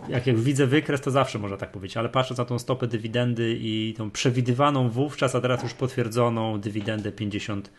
Jak, 0.09 0.27
jak 0.27 0.39
widzę 0.39 0.67
wykres, 0.67 1.01
to 1.01 1.11
zawsze 1.11 1.39
można 1.39 1.57
tak 1.57 1.73
powiedzieć, 1.73 1.97
ale 1.97 2.09
patrzę 2.09 2.35
na 2.39 2.45
tą 2.45 2.59
stopę 2.59 2.87
dywidendy 2.87 3.57
i 3.61 3.95
tą 3.99 4.11
przewidywaną 4.11 4.91
wówczas, 4.91 5.35
a 5.35 5.41
teraz 5.41 5.63
już 5.63 5.75
potwierdzoną 5.75 6.61
dywidendę 6.61 7.13
50 7.13 7.71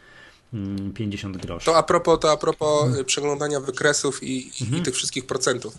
50 0.95 1.35
mm, 1.35 1.47
groszy. 1.47 1.65
To 1.65 1.77
a 1.77 1.83
propos, 1.83 2.19
to 2.19 2.31
a 2.31 2.37
propos 2.37 2.83
mhm. 2.85 3.05
przeglądania 3.05 3.59
wykresów 3.59 4.23
i, 4.23 4.51
mhm. 4.61 4.81
i, 4.81 4.85
tych 4.85 4.95
wszystkich 4.95 5.25
procentów. 5.25 5.73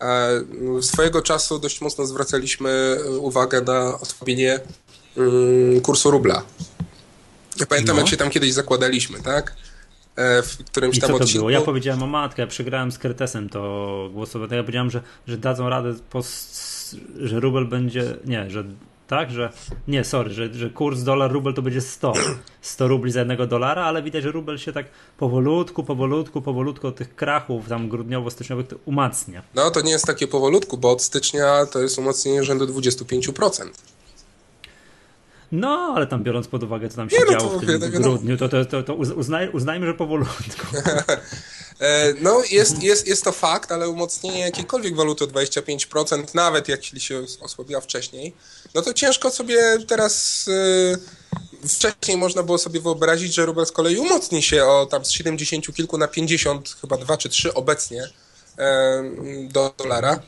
E, 0.00 0.82
swojego 0.82 1.22
czasu 1.22 1.58
dość 1.58 1.80
mocno 1.80 2.06
zwracaliśmy 2.06 2.98
uwagę 3.18 3.60
na 3.60 4.00
osłabienie 4.00 4.60
mm, 5.16 5.80
kursu 5.80 6.10
rubla. 6.10 6.42
Ja 7.60 7.66
pamiętam, 7.66 7.96
no. 7.96 8.02
jak 8.02 8.10
się 8.10 8.16
tam 8.16 8.30
kiedyś 8.30 8.52
zakładaliśmy, 8.52 9.22
tak? 9.22 9.56
E, 10.16 10.42
w 10.42 10.58
którymś 10.64 10.96
I 10.96 11.00
tam 11.00 11.10
co 11.10 11.18
to 11.18 11.24
odcinku. 11.24 11.38
było? 11.38 11.50
Ja 11.50 11.60
powiedziałem 11.60 12.02
o 12.02 12.06
matkę, 12.06 12.42
ja 12.42 12.48
przegrałem 12.48 12.92
z 12.92 12.98
Kertesem 12.98 13.48
to 13.48 14.10
głosowanie. 14.12 14.56
Ja 14.56 14.62
powiedziałem, 14.62 14.90
że, 14.90 15.02
że 15.26 15.38
dadzą 15.38 15.68
radę, 15.68 15.94
że 17.20 17.40
rubel 17.40 17.66
będzie, 17.66 18.16
nie, 18.24 18.50
że 18.50 18.64
tak, 19.06 19.30
że 19.30 19.52
nie, 19.88 20.04
sorry, 20.04 20.30
że, 20.30 20.54
że 20.54 20.70
kurs 20.70 21.00
dolar-rubel 21.00 21.54
to 21.54 21.62
będzie 21.62 21.80
100, 21.80 22.12
100 22.62 22.88
rubli 22.88 23.12
za 23.12 23.18
jednego 23.18 23.46
dolara, 23.46 23.84
ale 23.84 24.02
widać, 24.02 24.22
że 24.22 24.32
rubel 24.32 24.58
się 24.58 24.72
tak 24.72 24.86
powolutku, 25.18 25.84
powolutku, 25.84 26.42
powolutku 26.42 26.86
od 26.86 26.96
tych 26.96 27.16
krachów 27.16 27.68
tam 27.68 27.88
grudniowo-styczniowych 27.88 28.66
umacnia. 28.84 29.42
No 29.54 29.70
to 29.70 29.80
nie 29.80 29.92
jest 29.92 30.06
takie 30.06 30.26
powolutku, 30.26 30.78
bo 30.78 30.90
od 30.90 31.02
stycznia 31.02 31.66
to 31.66 31.80
jest 31.80 31.98
umocnienie 31.98 32.44
rzędu 32.44 32.66
25%. 32.66 33.64
No, 35.54 35.92
ale 35.96 36.06
tam 36.06 36.22
biorąc 36.22 36.48
pod 36.48 36.62
uwagę, 36.62 36.88
co 36.88 36.96
tam 36.96 37.10
się 37.10 37.16
nie, 37.16 37.24
no 37.24 37.32
działo 37.32 37.52
no 37.52 37.58
w 37.58 37.66
tym 37.66 37.80
no, 37.80 38.00
grudniu, 38.00 38.36
to, 38.36 38.48
to, 38.48 38.64
to, 38.64 38.82
to 38.82 38.94
uznaj, 38.94 39.50
uznajmy, 39.50 39.86
że 39.86 39.94
powolutku. 39.94 40.66
E, 41.80 42.14
no, 42.20 42.42
jest, 42.50 42.82
jest, 42.82 43.06
jest 43.06 43.24
to 43.24 43.32
fakt, 43.32 43.72
ale 43.72 43.88
umocnienie 43.88 44.40
jakiejkolwiek 44.40 44.96
waluty 44.96 45.24
o 45.24 45.26
25%, 45.26 46.34
nawet 46.34 46.68
jeśli 46.68 47.00
się 47.00 47.22
osłabiła 47.40 47.80
wcześniej, 47.80 48.34
no 48.74 48.82
to 48.82 48.94
ciężko 48.94 49.30
sobie 49.30 49.56
teraz. 49.86 50.44
Yy, 51.62 51.68
wcześniej 51.68 52.16
można 52.16 52.42
było 52.42 52.58
sobie 52.58 52.80
wyobrazić, 52.80 53.34
że 53.34 53.46
rubel 53.46 53.66
z 53.66 53.72
kolei 53.72 53.96
umocni 53.96 54.42
się 54.42 54.64
o 54.64 54.86
tam 54.86 55.04
z 55.04 55.10
70 55.10 55.74
kilku 55.74 55.98
na 55.98 56.08
50, 56.08 56.76
chyba 56.80 56.96
2 56.96 57.16
czy 57.16 57.28
3 57.28 57.54
obecnie 57.54 58.08
do 59.48 59.74
dolara, 59.78 60.20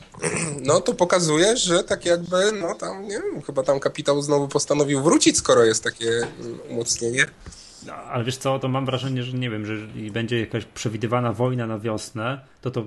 no 0.61 0.81
to 0.81 0.93
pokazuje, 0.93 1.57
że 1.57 1.83
tak 1.83 2.05
jakby, 2.05 2.51
no 2.61 2.75
tam, 2.75 3.03
nie 3.03 3.19
wiem, 3.19 3.41
chyba 3.41 3.63
tam 3.63 3.79
kapitał 3.79 4.21
znowu 4.21 4.47
postanowił 4.47 5.03
wrócić, 5.03 5.37
skoro 5.37 5.63
jest 5.63 5.83
takie 5.83 6.09
mm, 6.09 6.59
umocnienie. 6.69 7.25
No, 7.85 7.93
ale 7.93 8.23
wiesz 8.23 8.37
co, 8.37 8.59
to 8.59 8.67
mam 8.67 8.85
wrażenie, 8.85 9.23
że 9.23 9.37
nie 9.37 9.49
wiem, 9.49 9.65
że 9.65 9.73
będzie 10.11 10.39
jakaś 10.39 10.65
przewidywana 10.65 11.33
wojna 11.33 11.67
na 11.67 11.79
wiosnę, 11.79 12.39
to 12.61 12.71
to 12.71 12.83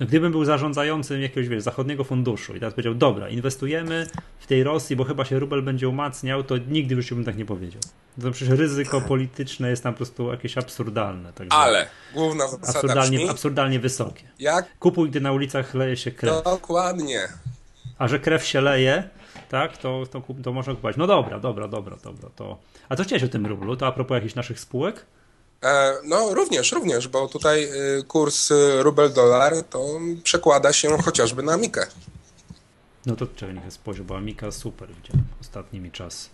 no 0.00 0.06
gdybym 0.06 0.32
był 0.32 0.44
zarządzającym 0.44 1.22
jakiegoś 1.22 1.48
wiesz, 1.48 1.62
zachodniego 1.62 2.04
funduszu 2.04 2.56
i 2.56 2.60
teraz 2.60 2.74
powiedział, 2.74 2.94
dobra, 2.94 3.28
inwestujemy 3.28 4.06
w 4.38 4.46
tej 4.46 4.62
Rosji, 4.62 4.96
bo 4.96 5.04
chyba 5.04 5.24
się 5.24 5.38
rubel 5.38 5.62
będzie 5.62 5.88
umacniał, 5.88 6.42
to 6.42 6.58
nigdy 6.58 6.94
już 6.94 7.14
bym 7.14 7.24
tak 7.24 7.36
nie 7.36 7.44
powiedział. 7.44 7.80
To 8.22 8.30
przecież 8.30 8.58
ryzyko 8.58 9.00
polityczne 9.00 9.70
jest 9.70 9.82
tam 9.82 9.92
po 9.92 9.96
prostu 9.96 10.30
jakieś 10.30 10.58
absurdalne. 10.58 11.32
Także 11.32 11.56
Ale 11.56 11.86
główna 12.14 12.48
zasada 12.48 12.68
absurdalnie, 12.68 13.18
brzmi, 13.18 13.30
absurdalnie 13.30 13.80
wysokie. 13.80 14.22
Jak? 14.38 14.78
Kupuj, 14.78 15.10
gdy 15.10 15.20
na 15.20 15.32
ulicach 15.32 15.74
leje 15.74 15.96
się 15.96 16.10
krew. 16.10 16.44
Dokładnie. 16.44 17.28
A 17.98 18.08
że 18.08 18.18
krew 18.18 18.46
się 18.46 18.60
leje, 18.60 19.08
tak, 19.48 19.76
to, 19.76 20.02
to, 20.10 20.22
to 20.42 20.52
można 20.52 20.74
kupować. 20.74 20.96
No 20.96 21.06
dobra, 21.06 21.40
dobra, 21.40 21.68
dobra, 21.68 21.96
dobra. 22.04 22.30
To... 22.36 22.58
A 22.88 22.96
co 22.96 23.04
chciałeś 23.04 23.22
o 23.24 23.28
tym 23.28 23.46
rublu? 23.46 23.76
To 23.76 23.86
a 23.86 23.92
propos 23.92 24.14
jakichś 24.14 24.34
naszych 24.34 24.60
spółek? 24.60 25.06
E, 25.62 25.94
no 26.04 26.34
również, 26.34 26.72
również, 26.72 27.08
bo 27.08 27.28
tutaj 27.28 27.64
y, 27.98 28.02
kurs 28.02 28.50
y, 28.50 28.82
rubel-dolar 28.82 29.62
to 29.70 30.00
przekłada 30.22 30.72
się 30.72 31.02
chociażby 31.02 31.42
na 31.42 31.52
Amikę. 31.52 31.86
No 33.06 33.16
to 33.16 33.26
czekaj, 33.26 33.54
niech 33.54 33.72
spojrzę, 33.72 34.04
bo 34.04 34.16
Amika 34.16 34.52
super 34.52 34.88
widziałem 34.88 35.24
ostatnimi 35.40 35.90
czas. 35.90 36.30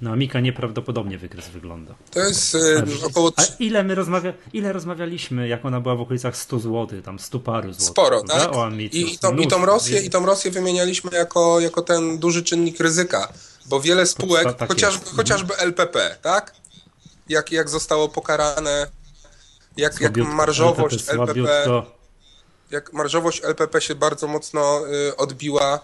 No 0.00 0.10
Amika 0.10 0.40
nieprawdopodobnie 0.40 1.18
wykres 1.18 1.48
wygląda. 1.48 1.94
To 2.10 2.20
jest 2.20 2.54
y, 2.54 2.82
około... 3.06 3.32
A 3.36 3.42
ile 3.58 3.82
my 3.84 3.94
rozmawia... 3.94 4.32
ile 4.52 4.72
rozmawialiśmy, 4.72 5.48
jak 5.48 5.64
ona 5.64 5.80
była 5.80 5.94
w 5.94 6.00
okolicach 6.00 6.36
100 6.36 6.58
zł, 6.58 7.02
tam 7.02 7.18
100 7.18 7.40
paru 7.40 7.72
złotych. 7.72 7.86
Sporo, 7.86 8.22
tak? 8.22 8.56
O 8.56 8.66
Amice, 8.66 8.96
I, 8.96 9.14
i, 9.14 9.18
tą, 9.18 9.36
i, 9.36 9.46
tą 9.46 9.66
Rosję, 9.66 10.00
I 10.00 10.10
tą 10.10 10.26
Rosję 10.26 10.50
wymienialiśmy 10.50 11.10
jako, 11.16 11.60
jako 11.60 11.82
ten 11.82 12.18
duży 12.18 12.42
czynnik 12.42 12.80
ryzyka, 12.80 13.32
bo 13.66 13.80
wiele 13.80 14.06
spółek, 14.06 14.54
tak 14.54 14.68
chociażby, 14.68 15.06
chociażby 15.06 15.56
LPP, 15.56 16.16
tak? 16.22 16.63
Jak, 17.28 17.52
jak 17.52 17.68
zostało 17.68 18.08
pokarane, 18.08 18.86
jak, 19.76 20.00
jak 20.00 20.16
marżowość 20.16 21.08
LPP, 21.08 21.84
jak 22.70 22.92
marżowość 22.92 23.44
LPP 23.44 23.80
się 23.80 23.94
bardzo 23.94 24.26
mocno 24.26 24.80
y, 24.88 25.16
odbiła. 25.16 25.80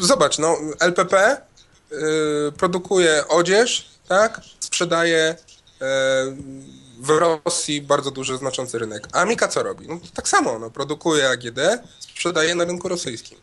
zobacz, 0.00 0.38
no, 0.38 0.56
LPP 0.80 1.42
y, 1.92 1.96
produkuje 2.52 3.28
odzież, 3.28 3.88
tak? 4.08 4.40
Sprzedaje 4.60 5.36
w 7.02 7.08
Rosji 7.08 7.82
bardzo 7.82 8.10
duży, 8.10 8.36
znaczący 8.38 8.78
rynek. 8.78 9.08
A 9.12 9.24
Mika 9.24 9.48
co 9.48 9.62
robi? 9.62 9.88
No, 9.88 10.00
tak 10.14 10.28
samo, 10.28 10.58
no, 10.58 10.70
produkuje 10.70 11.28
AGD, 11.28 11.58
sprzedaje 12.00 12.54
na 12.54 12.64
rynku 12.64 12.88
rosyjskim. 12.88 13.38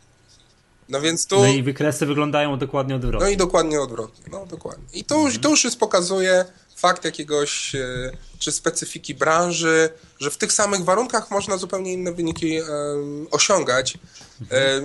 No 0.90 1.02
więc 1.02 1.28
tu... 1.28 1.40
No 1.40 1.48
i 1.48 1.64
wykresy 1.64 2.06
wyglądają 2.06 2.58
dokładnie 2.58 2.96
odwrotnie. 2.96 3.26
No 3.28 3.32
i 3.32 3.38
dokładnie 3.38 3.82
odwrotnie, 3.82 4.26
no 4.32 4.46
dokładnie. 4.46 4.84
I 4.94 5.04
to, 5.04 5.20
już, 5.22 5.40
to 5.40 5.50
już 5.50 5.64
już 5.64 5.76
pokazuje 5.76 6.46
fakt 6.76 7.06
jakiegoś, 7.06 7.76
e, 7.76 8.12
czy 8.40 8.52
specyfiki 8.52 9.14
branży, 9.16 9.90
że 10.20 10.32
w 10.32 10.38
tych 10.38 10.54
samych 10.54 10.84
warunkach 10.84 11.32
można 11.32 11.58
zupełnie 11.58 11.94
inne 11.94 12.14
wyniki 12.14 12.58
e, 12.58 12.64
osiągać. 13.32 13.98
E, 14.52 14.82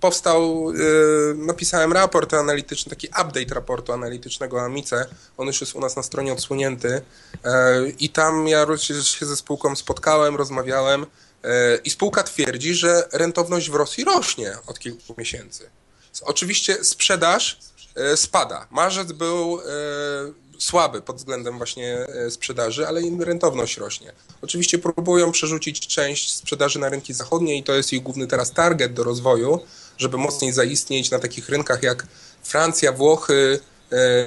powstał, 0.00 0.72
napisałem 1.36 1.92
raport 1.92 2.34
analityczny, 2.34 2.90
taki 2.90 3.06
update 3.06 3.54
raportu 3.54 3.92
analitycznego 3.92 4.62
Amice, 4.62 5.06
on 5.36 5.46
już 5.46 5.60
jest 5.60 5.74
u 5.74 5.80
nas 5.80 5.96
na 5.96 6.02
stronie 6.02 6.32
odsłonięty 6.32 7.02
i 7.98 8.08
tam 8.08 8.48
ja 8.48 8.66
się 8.76 9.26
ze 9.26 9.36
spółką 9.36 9.76
spotkałem, 9.76 10.36
rozmawiałem, 10.36 11.06
E, 11.06 11.29
I 11.84 11.90
spółka 11.90 12.22
twierdzi, 12.22 12.74
że 12.74 13.08
rentowność 13.12 13.70
w 13.70 13.74
Rosji 13.74 14.04
rośnie 14.04 14.52
od 14.66 14.78
kilku 14.78 15.14
miesięcy. 15.18 15.70
Oczywiście 16.22 16.84
sprzedaż 16.84 17.58
e, 17.94 18.16
spada. 18.16 18.66
Marzec 18.70 19.12
był 19.12 19.60
e, 19.60 19.62
słaby 20.58 21.02
pod 21.02 21.16
względem 21.16 21.56
właśnie 21.56 22.06
sprzedaży, 22.30 22.88
ale 22.88 23.00
rentowność 23.20 23.76
rośnie. 23.76 24.12
Oczywiście 24.42 24.78
próbują 24.78 25.32
przerzucić 25.32 25.86
część 25.86 26.34
sprzedaży 26.34 26.78
na 26.78 26.88
rynki 26.88 27.14
zachodnie 27.14 27.58
i 27.58 27.62
to 27.62 27.74
jest 27.74 27.92
ich 27.92 28.02
główny 28.02 28.26
teraz 28.26 28.52
target 28.52 28.92
do 28.94 29.04
rozwoju, 29.04 29.60
żeby 29.98 30.16
mocniej 30.18 30.52
zaistnieć 30.52 31.10
na 31.10 31.18
takich 31.18 31.48
rynkach 31.48 31.82
jak 31.82 32.06
Francja, 32.42 32.92
Włochy, 32.92 33.60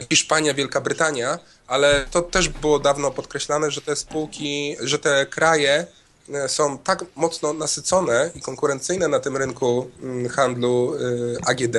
Hiszpania, 0.09 0.53
Wielka 0.53 0.81
Brytania, 0.81 1.39
ale 1.67 2.05
to 2.11 2.21
też 2.21 2.49
było 2.49 2.79
dawno 2.79 3.11
podkreślane, 3.11 3.71
że 3.71 3.81
te 3.81 3.95
spółki, 3.95 4.75
że 4.79 4.99
te 4.99 5.25
kraje 5.25 5.87
E, 5.87 6.02
są 6.47 6.77
tak 6.77 7.05
mocno 7.15 7.53
nasycone 7.53 8.31
i 8.35 8.41
konkurencyjne 8.41 9.07
na 9.07 9.19
tym 9.19 9.37
rynku 9.37 9.89
mm, 10.01 10.29
handlu 10.29 10.95
e, 10.95 10.99
AGD, 11.45 11.77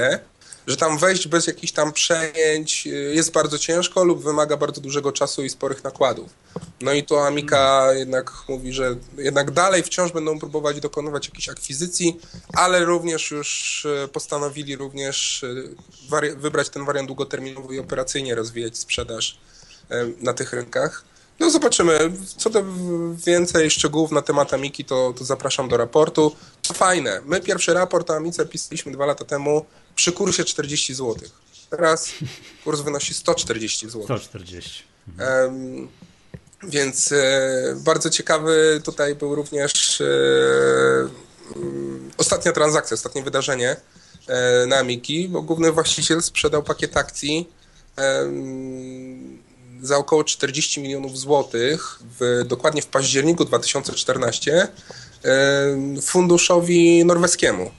że 0.67 0.77
tam 0.77 0.99
wejść 0.99 1.29
bez 1.29 1.47
jakichś 1.47 1.73
tam 1.73 1.93
przejęć 1.93 2.87
y, 2.87 2.91
jest 3.15 3.33
bardzo 3.33 3.59
ciężko 3.59 4.05
lub 4.05 4.23
wymaga 4.23 4.57
bardzo 4.57 4.81
dużego 4.81 5.13
czasu 5.13 5.45
i 5.45 5.51
sporych 5.51 5.85
nakładów. 5.85 6.31
No 6.81 6.93
i 6.93 7.03
to 7.03 7.27
Amika 7.27 7.93
jednak 7.93 8.33
mówi, 8.49 8.73
że 8.73 8.97
jednak 9.19 9.51
dalej 9.51 9.83
wciąż 9.83 10.13
będą 10.13 10.39
próbować 10.39 10.81
dokonywać 10.81 11.27
jakichś 11.27 11.49
akwizycji, 11.49 12.21
ale 12.53 12.85
również 12.85 13.31
już 13.31 13.87
postanowili 14.13 14.77
również 14.77 15.45
wybrać 16.37 16.69
ten 16.69 16.85
wariant 16.85 17.09
długoterminowy 17.09 17.75
i 17.75 17.79
operacyjnie 17.79 18.35
rozwijać 18.35 18.79
sprzedaż 18.79 19.39
na 20.21 20.35
tych 20.35 20.53
rynkach. 20.53 21.05
No 21.41 21.51
zobaczymy. 21.51 21.99
Co 22.37 22.51
do 22.51 22.65
więcej 23.27 23.71
szczegółów 23.71 24.11
na 24.11 24.23
temat 24.23 24.55
Amiki, 24.55 24.85
to, 24.85 25.15
to 25.19 25.25
zapraszam 25.25 25.69
do 25.69 25.77
raportu. 25.77 26.37
To 26.69 26.75
fajne. 26.75 27.21
My 27.25 27.41
pierwszy 27.41 27.75
raport 27.75 28.11
o 28.11 28.17
Amice 28.17 28.47
pisaliśmy 28.47 28.93
dwa 28.93 29.07
lata 29.07 29.25
temu 29.25 29.67
przy 29.95 30.13
kursie 30.13 30.45
40 30.45 30.95
zł. 30.95 31.17
Teraz 31.71 32.11
kurs 32.65 32.81
wynosi 32.81 33.15
140 33.15 33.89
zł. 33.89 34.05
140. 34.05 34.83
Um, 35.19 35.89
więc 36.63 37.13
e, 37.13 37.77
bardzo 37.85 38.11
ciekawy 38.11 38.81
tutaj 38.85 39.15
był 39.15 39.35
również 39.35 40.01
e, 40.01 40.05
um, 41.57 42.11
ostatnia 42.17 42.53
transakcja, 42.53 42.95
ostatnie 42.95 43.23
wydarzenie 43.23 43.77
e, 44.27 44.67
na 44.67 44.77
Amiki, 44.77 45.29
bo 45.29 45.43
główny 45.43 45.73
właściciel 45.73 46.23
sprzedał 46.23 46.63
pakiet 46.63 46.97
akcji 46.97 47.49
za 49.87 49.97
około 49.99 50.25
40 50.25 50.81
milionów 50.81 51.19
złotych, 51.19 51.99
w, 52.21 52.45
dokładnie 52.47 52.83
w 52.83 52.87
październiku 52.87 53.45
2014, 53.45 54.69
funduszowi 56.03 57.05
norweskiemu. 57.05 57.71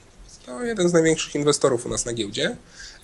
To 0.46 0.64
jeden 0.64 0.88
z 0.88 0.92
największych 0.92 1.34
inwestorów 1.34 1.86
u 1.86 1.88
nas 1.88 2.04
na 2.04 2.12
giełdzie. 2.12 2.56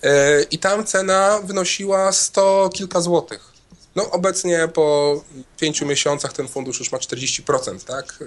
E, 0.03 0.43
I 0.43 0.57
tam 0.59 0.85
cena 0.85 1.39
wynosiła 1.43 2.11
100 2.11 2.69
kilka 2.73 3.01
złotych. 3.01 3.53
No 3.95 4.11
obecnie 4.11 4.67
po 4.73 5.21
pięciu 5.59 5.85
miesiącach 5.85 6.33
ten 6.33 6.47
fundusz 6.47 6.79
już 6.79 6.91
ma 6.91 6.97
40%, 6.97 7.83
tak? 7.85 8.23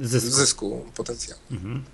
Zysku, 0.00 0.30
zysku 0.30 0.84
potencjału. 0.96 1.40
Mhm. 1.50 1.84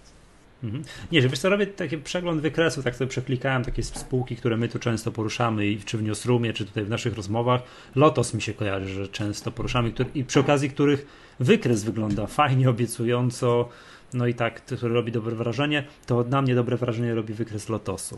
Mhm. 0.63 0.85
Nie, 1.13 1.23
że 1.23 1.29
wiesz 1.29 1.39
co, 1.39 1.49
robię 1.49 1.67
taki 1.67 1.99
przegląd 1.99 2.41
wykresu, 2.41 2.83
tak 2.83 2.97
sobie 2.97 3.09
przeklikałem 3.09 3.65
takie 3.65 3.83
spółki, 3.83 4.37
które 4.37 4.57
my 4.57 4.69
tu 4.69 4.79
często 4.79 5.13
poruszamy 5.13 5.67
i 5.67 5.81
czy 5.81 5.99
w 5.99 6.03
Newsroomie, 6.03 6.53
czy 6.53 6.65
tutaj 6.65 6.85
w 6.85 6.89
naszych 6.89 7.15
rozmowach. 7.15 7.61
Lotos 7.95 8.35
mi 8.35 8.43
się 8.43 8.55
kojarzy, 8.55 8.89
że 8.89 9.09
często 9.09 9.51
poruszamy 9.51 9.93
który, 9.93 10.11
i 10.15 10.25
przy 10.25 10.41
okazji 10.41 10.71
których 10.71 11.07
wykres 11.41 11.85
wygląda 11.85 12.27
fajnie, 12.27 12.71
obiecująco, 12.71 13.69
no 14.13 14.27
i 14.27 14.35
tak, 14.35 14.65
który 14.65 14.95
robi 14.95 15.13
dobre 15.13 15.37
wrażenie, 15.37 15.87
to 16.07 16.25
na 16.25 16.43
mnie 16.43 16.55
dobre 16.55 16.77
wrażenie 16.77 17.15
robi 17.15 17.35
wykres 17.35 17.69
Lotosu. 17.69 18.17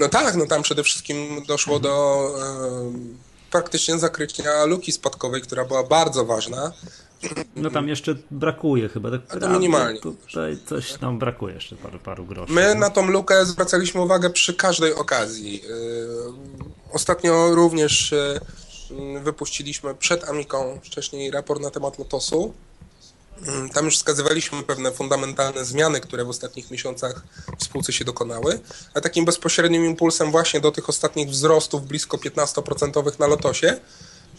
No 0.00 0.08
tak, 0.08 0.36
no 0.36 0.46
tam 0.46 0.62
przede 0.62 0.82
wszystkim 0.82 1.16
doszło 1.46 1.76
mhm. 1.76 1.92
do 1.92 2.28
praktycznie 3.50 3.98
zakrycia 3.98 4.64
luki 4.64 4.92
spadkowej, 4.92 5.42
która 5.42 5.64
była 5.64 5.84
bardzo 5.84 6.24
ważna. 6.24 6.72
No 7.56 7.70
tam 7.70 7.88
jeszcze 7.88 8.14
brakuje 8.30 8.88
chyba. 8.88 9.10
Tak 9.10 9.40
to 9.40 9.48
minimalnie. 9.48 10.00
Tutaj 10.00 10.58
coś 10.66 11.00
nam 11.00 11.18
brakuje 11.18 11.54
jeszcze 11.54 11.76
paru, 11.76 11.98
paru 11.98 12.24
groszy. 12.24 12.52
My 12.52 12.74
na 12.74 12.90
tą 12.90 13.10
lukę 13.10 13.46
zwracaliśmy 13.46 14.00
uwagę 14.00 14.30
przy 14.30 14.54
każdej 14.54 14.94
okazji. 14.94 15.62
E, 15.64 16.92
ostatnio 16.92 17.54
również 17.54 18.12
e, 18.12 18.40
wypuściliśmy 19.22 19.94
przed 19.94 20.28
Amiką 20.28 20.80
wcześniej 20.84 21.30
raport 21.30 21.62
na 21.62 21.70
temat 21.70 21.98
Lotosu. 21.98 22.54
Mm, 23.46 23.68
tam 23.68 23.84
już 23.84 23.96
wskazywaliśmy 23.96 24.62
pewne 24.62 24.92
fundamentalne 24.92 25.64
zmiany, 25.64 26.00
które 26.00 26.24
w 26.24 26.28
ostatnich 26.28 26.70
miesiącach 26.70 27.22
w 27.58 27.64
spółce 27.64 27.92
się 27.92 28.04
dokonały, 28.04 28.60
a 28.94 29.00
takim 29.00 29.24
bezpośrednim 29.24 29.84
impulsem 29.84 30.30
właśnie 30.30 30.60
do 30.60 30.72
tych 30.72 30.88
ostatnich 30.88 31.28
wzrostów 31.28 31.88
blisko 31.88 32.16
15% 32.16 33.18
na 33.18 33.26
Lotosie 33.26 33.80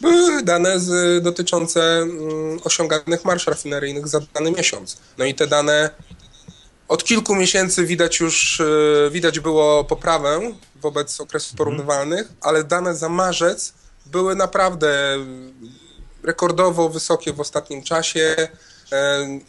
były 0.01 0.43
dane 0.43 0.79
z, 0.79 1.23
dotyczące 1.23 1.81
mm, 1.81 2.59
osiąganych 2.63 3.25
marsz 3.25 3.47
rafineryjnych 3.47 4.07
za 4.07 4.19
dany 4.33 4.51
miesiąc. 4.51 4.97
No 5.17 5.25
i 5.25 5.35
te 5.35 5.47
dane 5.47 5.89
od 6.87 7.03
kilku 7.03 7.35
miesięcy 7.35 7.85
widać 7.85 8.19
już, 8.19 8.61
e, 8.61 9.09
widać 9.11 9.39
było 9.39 9.83
poprawę 9.83 10.51
wobec 10.75 11.21
okresów 11.21 11.51
mhm. 11.51 11.57
porównywalnych, 11.57 12.31
ale 12.41 12.63
dane 12.63 12.95
za 12.95 13.09
marzec 13.09 13.73
były 14.05 14.35
naprawdę 14.35 15.17
rekordowo 16.23 16.89
wysokie 16.89 17.33
w 17.33 17.39
ostatnim 17.39 17.83
czasie. 17.83 18.47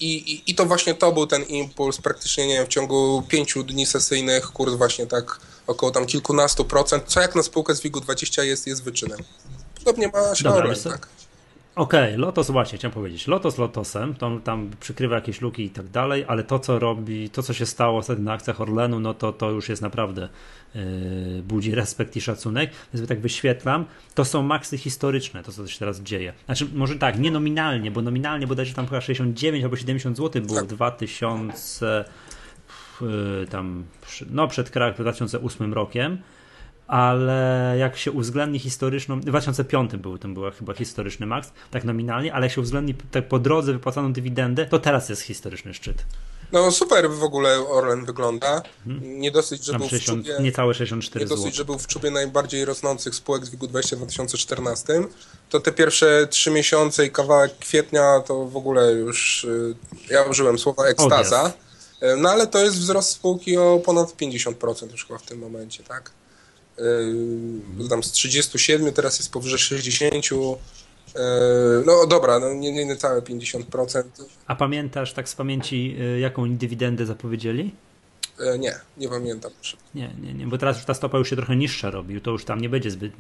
I, 0.00 0.32
i, 0.32 0.50
I 0.50 0.54
to 0.54 0.66
właśnie 0.66 0.94
to 0.94 1.12
był 1.12 1.26
ten 1.26 1.42
impuls, 1.42 1.98
praktycznie 1.98 2.46
nie 2.46 2.54
wiem, 2.54 2.66
w 2.66 2.68
ciągu 2.68 3.22
pięciu 3.28 3.62
dni 3.62 3.86
sesyjnych 3.86 4.46
kurs 4.46 4.74
właśnie 4.74 5.06
tak 5.06 5.40
około 5.66 5.92
tam 5.92 6.06
kilkunastu 6.06 6.64
procent, 6.64 7.04
co 7.06 7.20
jak 7.20 7.34
na 7.34 7.42
spółkę 7.42 7.74
z 7.74 7.80
WIG-20 7.80 8.42
jest, 8.42 8.66
jest 8.66 8.82
wyczynem. 8.82 9.18
Podobnie 9.84 10.08
ma 10.08 10.34
się 10.34 10.44
Dobra, 10.44 10.74
tak. 10.84 11.08
Okej, 11.80 12.04
okay, 12.04 12.18
Lotos 12.18 12.50
właśnie 12.50 12.78
chciałem 12.78 12.94
powiedzieć. 12.94 13.26
Lotos 13.26 13.58
Lotosem, 13.58 14.14
to 14.14 14.40
tam 14.44 14.70
przykrywa 14.80 15.14
jakieś 15.14 15.40
luki 15.40 15.64
i 15.64 15.70
tak 15.70 15.88
dalej, 15.88 16.24
ale 16.28 16.44
to 16.44 16.58
co 16.58 16.78
robi, 16.78 17.30
to 17.30 17.42
co 17.42 17.52
się 17.52 17.66
stało 17.66 17.98
ostatnio 17.98 18.24
na 18.24 18.32
akcjach 18.32 18.60
Orlenu, 18.60 19.00
no 19.00 19.14
to, 19.14 19.32
to 19.32 19.50
już 19.50 19.68
jest 19.68 19.82
naprawdę 19.82 20.28
yy, 20.74 20.82
budzi 21.42 21.74
respekt 21.74 22.16
i 22.16 22.20
szacunek. 22.20 22.70
Więc 22.94 23.08
tak 23.08 23.20
wyświetlam, 23.20 23.84
to 24.14 24.24
są 24.24 24.42
maksy 24.42 24.78
historyczne, 24.78 25.42
to 25.42 25.52
co 25.52 25.66
się 25.66 25.78
teraz 25.78 26.00
dzieje. 26.00 26.32
Znaczy, 26.46 26.66
może 26.74 26.96
tak, 26.96 27.18
nie 27.18 27.30
nominalnie, 27.30 27.90
bo 27.90 28.02
nominalnie 28.02 28.46
bodajże 28.46 28.74
tam 28.74 28.86
chyba 28.86 29.00
69 29.00 29.64
albo 29.64 29.76
70 29.76 30.16
zł 30.16 30.42
było 30.42 30.60
w 30.60 30.66
2000 30.66 32.04
yy, 33.00 33.46
tam, 33.50 33.84
no 34.30 34.48
przed 34.48 34.70
2008 34.70 35.74
rokiem 35.74 36.18
ale 36.90 37.74
jak 37.78 37.96
się 37.96 38.12
uwzględni 38.12 38.58
historyczną, 38.58 39.20
w 39.20 39.24
2005 39.24 39.96
był, 39.96 40.18
to 40.18 40.28
był 40.28 40.50
chyba 40.50 40.74
historyczny 40.74 41.26
maks, 41.26 41.52
tak 41.70 41.84
nominalnie, 41.84 42.34
ale 42.34 42.46
jak 42.46 42.54
się 42.54 42.60
uwzględni 42.60 42.94
tak 43.10 43.28
po 43.28 43.38
drodze 43.38 43.72
wypłacaną 43.72 44.12
dywidendę, 44.12 44.66
to 44.66 44.78
teraz 44.78 45.08
jest 45.08 45.22
historyczny 45.22 45.74
szczyt. 45.74 46.04
No 46.52 46.70
super 46.70 47.10
w 47.10 47.24
ogóle 47.24 47.68
Orlen 47.68 48.04
wygląda. 48.04 48.62
Hmm. 48.84 49.20
Nie 49.20 49.30
dosyć, 49.30 49.64
że 49.64 49.72
Tam 49.72 49.80
był 49.80 49.90
60, 49.90 50.22
w 50.22 50.26
czubie, 50.26 50.42
niecałe 50.42 50.74
64 50.74 51.24
Nie 51.24 51.28
dosyć, 51.28 51.54
że 51.54 51.64
był 51.64 51.78
w 51.78 51.86
czubie 51.86 52.10
najbardziej 52.10 52.64
rosnących 52.64 53.14
spółek 53.14 53.46
z 53.46 53.50
WIG-20 53.50 53.94
w 53.94 53.98
2014, 53.98 55.02
to 55.50 55.60
te 55.60 55.72
pierwsze 55.72 56.26
trzy 56.30 56.50
miesiące 56.50 57.06
i 57.06 57.10
kawałek 57.10 57.58
kwietnia 57.58 58.20
to 58.20 58.46
w 58.46 58.56
ogóle 58.56 58.92
już, 58.92 59.44
y, 59.44 59.74
ja 60.10 60.22
użyłem 60.22 60.58
słowa 60.58 60.84
ekstaza. 60.84 61.52
No 62.18 62.30
ale 62.30 62.46
to 62.46 62.58
jest 62.58 62.78
wzrost 62.78 63.10
spółki 63.10 63.56
o 63.56 63.80
ponad 63.84 64.16
50% 64.16 64.92
już 64.92 65.06
chyba 65.06 65.18
w 65.18 65.22
tym 65.22 65.38
momencie, 65.38 65.82
tak? 65.82 66.12
Yy, 67.78 67.88
tam 67.88 68.02
z 68.02 68.10
37, 68.10 68.92
teraz 68.92 69.18
jest 69.18 69.32
powyżej 69.32 69.58
60. 69.58 70.14
Yy, 70.14 71.20
no 71.86 72.06
dobra, 72.06 72.38
no 72.38 72.54
nie, 72.54 72.84
nie 72.84 72.96
całe 72.96 73.20
50%. 73.20 74.02
A 74.46 74.56
pamiętasz 74.56 75.12
tak 75.12 75.28
z 75.28 75.34
pamięci, 75.34 75.96
yy, 75.98 76.20
jaką 76.20 76.56
dywidendę 76.56 77.06
zapowiedzieli? 77.06 77.72
Nie, 78.58 78.74
nie 78.96 79.08
pamiętam. 79.08 79.50
Nie, 79.94 80.10
nie, 80.22 80.34
nie, 80.34 80.46
bo 80.46 80.58
teraz 80.58 80.76
już 80.76 80.86
ta 80.86 80.94
stopa 80.94 81.18
już 81.18 81.30
się 81.30 81.36
trochę 81.36 81.56
niższa 81.56 81.90
robi, 81.90 82.20
to 82.20 82.30
już 82.30 82.44
tam 82.44 82.60
nie 82.60 82.68
będzie 82.68 82.90
zbyt, 82.90 83.12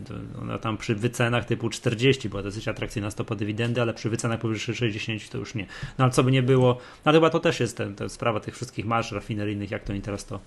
ona 0.42 0.58
tam 0.58 0.78
przy 0.78 0.94
wycenach 0.94 1.44
typu 1.44 1.70
40 1.70 2.28
była 2.28 2.42
dosyć 2.42 2.68
atrakcyjna 2.68 3.10
stopa 3.10 3.34
dywidendy, 3.34 3.82
ale 3.82 3.94
przy 3.94 4.10
wycenach 4.10 4.40
powyżej 4.40 4.74
60 4.74 5.28
to 5.28 5.38
już 5.38 5.54
nie. 5.54 5.66
No 5.98 6.04
ale 6.04 6.12
co 6.12 6.24
by 6.24 6.30
nie 6.30 6.42
było, 6.42 6.78
no 7.04 7.12
chyba 7.12 7.30
to 7.30 7.40
też 7.40 7.60
jest 7.60 7.76
ten, 7.76 7.94
ta 7.94 8.08
sprawa 8.08 8.40
tych 8.40 8.54
wszystkich 8.54 8.86
marsz 8.86 9.12
rafineryjnych, 9.12 9.70
jak 9.70 9.84
to 9.84 9.92
oni 9.92 10.02
teraz 10.02 10.24
to 10.24 10.40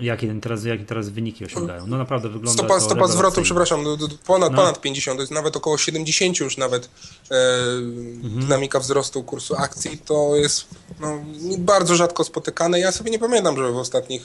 jakie 0.00 0.40
teraz, 0.40 0.64
jakie 0.64 0.84
teraz 0.84 1.08
wyniki 1.08 1.44
osiągają. 1.44 1.86
No 1.86 1.98
naprawdę 1.98 2.28
wygląda 2.28 2.62
stopa, 2.62 2.74
to 2.74 2.80
Stopa 2.80 3.06
zwrotu, 3.06 3.42
przepraszam, 3.42 3.84
ponad, 4.26 4.52
no. 4.52 4.58
ponad 4.58 4.80
50, 4.80 5.16
to 5.16 5.22
jest 5.22 5.32
nawet 5.32 5.56
około 5.56 5.78
70 5.78 6.40
już 6.40 6.56
nawet 6.56 6.88
e, 7.30 7.34
mhm. 7.34 8.40
dynamika 8.40 8.80
wzrostu 8.80 9.22
kursu 9.22 9.54
akcji, 9.56 9.98
to 9.98 10.36
jest 10.36 10.64
no, 11.00 11.18
bardzo 11.58 11.96
rzadko 11.96 12.24
spotykane. 12.24 12.80
Ja 12.80 12.92
sobie 12.92 13.10
nie 13.10 13.18
pamiętam, 13.18 13.56
żeby 13.56 13.72
w 13.72 13.76
ostatnich 13.76 14.24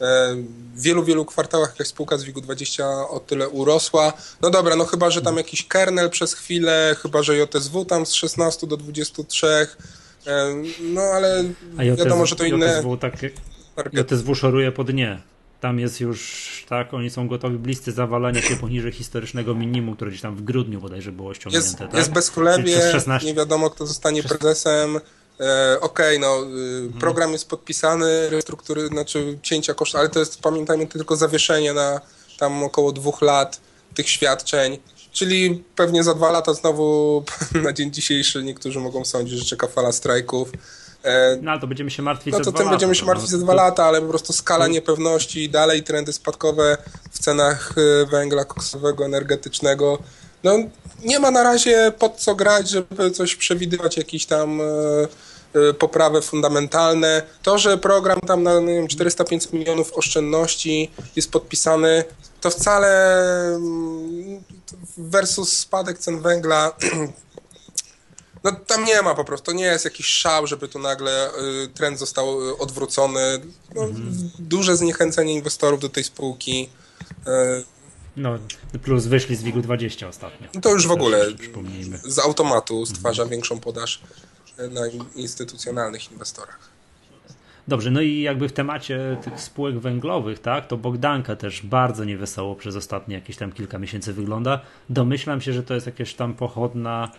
e, 0.00 0.36
wielu, 0.74 1.04
wielu 1.04 1.24
kwartałach 1.24 1.70
jakaś 1.70 1.86
spółka 1.86 2.18
z 2.18 2.24
WIG-20 2.24 2.82
o 3.10 3.20
tyle 3.20 3.48
urosła. 3.48 4.12
No 4.42 4.50
dobra, 4.50 4.76
no 4.76 4.84
chyba, 4.84 5.10
że 5.10 5.22
tam 5.22 5.36
jakiś 5.36 5.66
kernel 5.66 6.10
przez 6.10 6.34
chwilę, 6.34 6.96
chyba, 7.02 7.22
że 7.22 7.36
JSW 7.36 7.84
tam 7.84 8.06
z 8.06 8.12
16 8.12 8.66
do 8.66 8.76
23, 8.76 9.46
e, 9.46 9.66
no 10.80 11.02
ale 11.02 11.44
wiadomo, 11.96 12.26
że 12.26 12.36
to 12.36 12.44
inne... 12.44 12.76
JSW 12.78 12.96
tak 12.96 13.22
JSW 13.92 14.34
szoruje 14.34 14.72
po 14.72 14.84
dnie. 14.84 15.20
Tam 15.60 15.78
jest 15.78 16.00
już, 16.00 16.66
tak, 16.68 16.94
oni 16.94 17.10
są 17.10 17.28
gotowi 17.28 17.58
bliscy 17.58 17.92
zawalania 17.92 18.42
się 18.42 18.56
poniżej 18.56 18.92
historycznego 18.92 19.54
minimum, 19.54 19.96
które 19.96 20.10
gdzieś 20.10 20.22
tam 20.22 20.36
w 20.36 20.42
grudniu 20.42 20.80
bodajże 20.80 21.12
było 21.12 21.34
ściągnięte. 21.34 21.66
Jest, 21.66 21.78
tak? 21.78 21.94
jest 21.94 22.12
bezchlebie, 22.12 22.80
16... 22.92 23.28
nie 23.28 23.34
wiadomo 23.34 23.70
kto 23.70 23.86
zostanie 23.86 24.22
prezesem. 24.22 25.00
E, 25.40 25.80
Okej, 25.80 26.16
okay, 26.16 26.18
no, 26.18 26.36
y, 26.36 26.84
mhm. 26.84 27.00
program 27.00 27.32
jest 27.32 27.48
podpisany, 27.48 28.30
restruktury, 28.30 28.86
znaczy 28.86 29.38
cięcia 29.42 29.74
kosztów, 29.74 30.00
ale 30.00 30.08
to 30.08 30.18
jest, 30.18 30.40
pamiętajmy, 30.40 30.86
tylko 30.86 31.16
zawieszenie 31.16 31.72
na 31.72 32.00
tam 32.38 32.62
około 32.62 32.92
dwóch 32.92 33.22
lat 33.22 33.60
tych 33.94 34.08
świadczeń. 34.08 34.78
Czyli 35.12 35.64
pewnie 35.76 36.04
za 36.04 36.14
dwa 36.14 36.30
lata 36.30 36.54
znowu 36.54 37.24
na 37.64 37.72
dzień 37.72 37.92
dzisiejszy 37.92 38.42
niektórzy 38.42 38.80
mogą 38.80 39.04
sądzić, 39.04 39.38
że 39.38 39.44
czeka 39.44 39.66
fala 39.66 39.92
strajków. 39.92 40.52
E, 41.04 41.38
no 41.42 41.50
ale 41.50 41.60
to 41.60 41.66
będziemy 41.66 41.90
się 41.90 42.02
martwić 42.02 42.32
no, 42.32 42.38
za 42.38 42.44
to 42.44 42.52
tym 42.52 42.70
będziemy 42.70 42.94
się 42.94 43.04
martwić 43.04 43.32
no, 43.32 43.38
za 43.38 43.44
dwa 43.44 43.54
lata, 43.54 43.84
ale 43.84 44.00
po 44.00 44.08
prostu 44.08 44.32
skala 44.32 44.66
niepewności, 44.68 45.50
dalej 45.50 45.82
trendy 45.82 46.12
spadkowe 46.12 46.78
w 47.10 47.18
cenach 47.18 47.74
e, 47.76 48.06
węgla 48.06 48.44
koksowego, 48.44 49.04
energetycznego. 49.04 49.98
No 50.44 50.58
nie 51.04 51.18
ma 51.20 51.30
na 51.30 51.42
razie 51.42 51.92
pod 51.98 52.16
co 52.16 52.34
grać, 52.34 52.68
żeby 52.68 53.10
coś 53.10 53.36
przewidywać, 53.36 53.96
jakiś 53.96 54.26
tam 54.26 54.60
poprawy 55.78 56.22
fundamentalne. 56.22 57.22
To, 57.42 57.58
że 57.58 57.78
program 57.78 58.20
tam 58.20 58.42
na 58.42 58.50
400-500 58.50 59.52
milionów 59.54 59.92
oszczędności 59.92 60.90
jest 61.16 61.30
podpisany, 61.30 62.04
to 62.40 62.50
wcale 62.50 63.16
mm, 63.54 64.42
versus 64.96 65.58
spadek 65.58 65.98
cen 65.98 66.20
węgla 66.20 66.72
no 68.44 68.52
tam 68.52 68.84
nie 68.84 69.02
ma 69.02 69.14
po 69.14 69.24
prostu, 69.24 69.46
to 69.46 69.52
nie 69.52 69.64
jest 69.64 69.84
jakiś 69.84 70.06
szał, 70.06 70.46
żeby 70.46 70.68
tu 70.68 70.78
nagle 70.78 71.28
y, 71.28 71.68
trend 71.74 71.98
został 71.98 72.48
y, 72.48 72.58
odwrócony. 72.58 73.40
No, 73.74 73.82
mhm. 73.84 74.30
Duże 74.38 74.76
zniechęcenie 74.76 75.34
inwestorów 75.34 75.80
do 75.80 75.88
tej 75.88 76.04
spółki. 76.04 76.68
Y, 77.10 77.64
no, 78.16 78.38
plus 78.82 79.06
wyszli 79.06 79.36
z 79.36 79.42
WIG-20 79.42 80.08
ostatnio. 80.08 80.48
To 80.62 80.70
już 80.70 80.86
w 80.86 80.90
ogóle 80.90 81.26
z 82.04 82.18
automatu 82.18 82.86
stwarza 82.86 83.22
mhm. 83.22 83.30
większą 83.30 83.60
podaż 83.60 84.00
na 84.70 84.80
instytucjonalnych 85.14 86.12
inwestorach. 86.12 86.74
Dobrze, 87.68 87.90
no 87.90 88.00
i 88.00 88.20
jakby 88.20 88.48
w 88.48 88.52
temacie 88.52 89.16
tych 89.24 89.40
spółek 89.40 89.78
węglowych, 89.78 90.38
tak, 90.38 90.66
to 90.66 90.76
Bogdanka 90.76 91.36
też 91.36 91.62
bardzo 91.62 92.04
niewesoło 92.04 92.54
przez 92.54 92.76
ostatnie 92.76 93.14
jakieś 93.14 93.36
tam 93.36 93.52
kilka 93.52 93.78
miesięcy 93.78 94.12
wygląda. 94.12 94.60
Domyślam 94.90 95.40
się, 95.40 95.52
że 95.52 95.62
to 95.62 95.74
jest 95.74 95.86
jakieś 95.86 96.14
tam 96.14 96.34
pochodna 96.34 97.10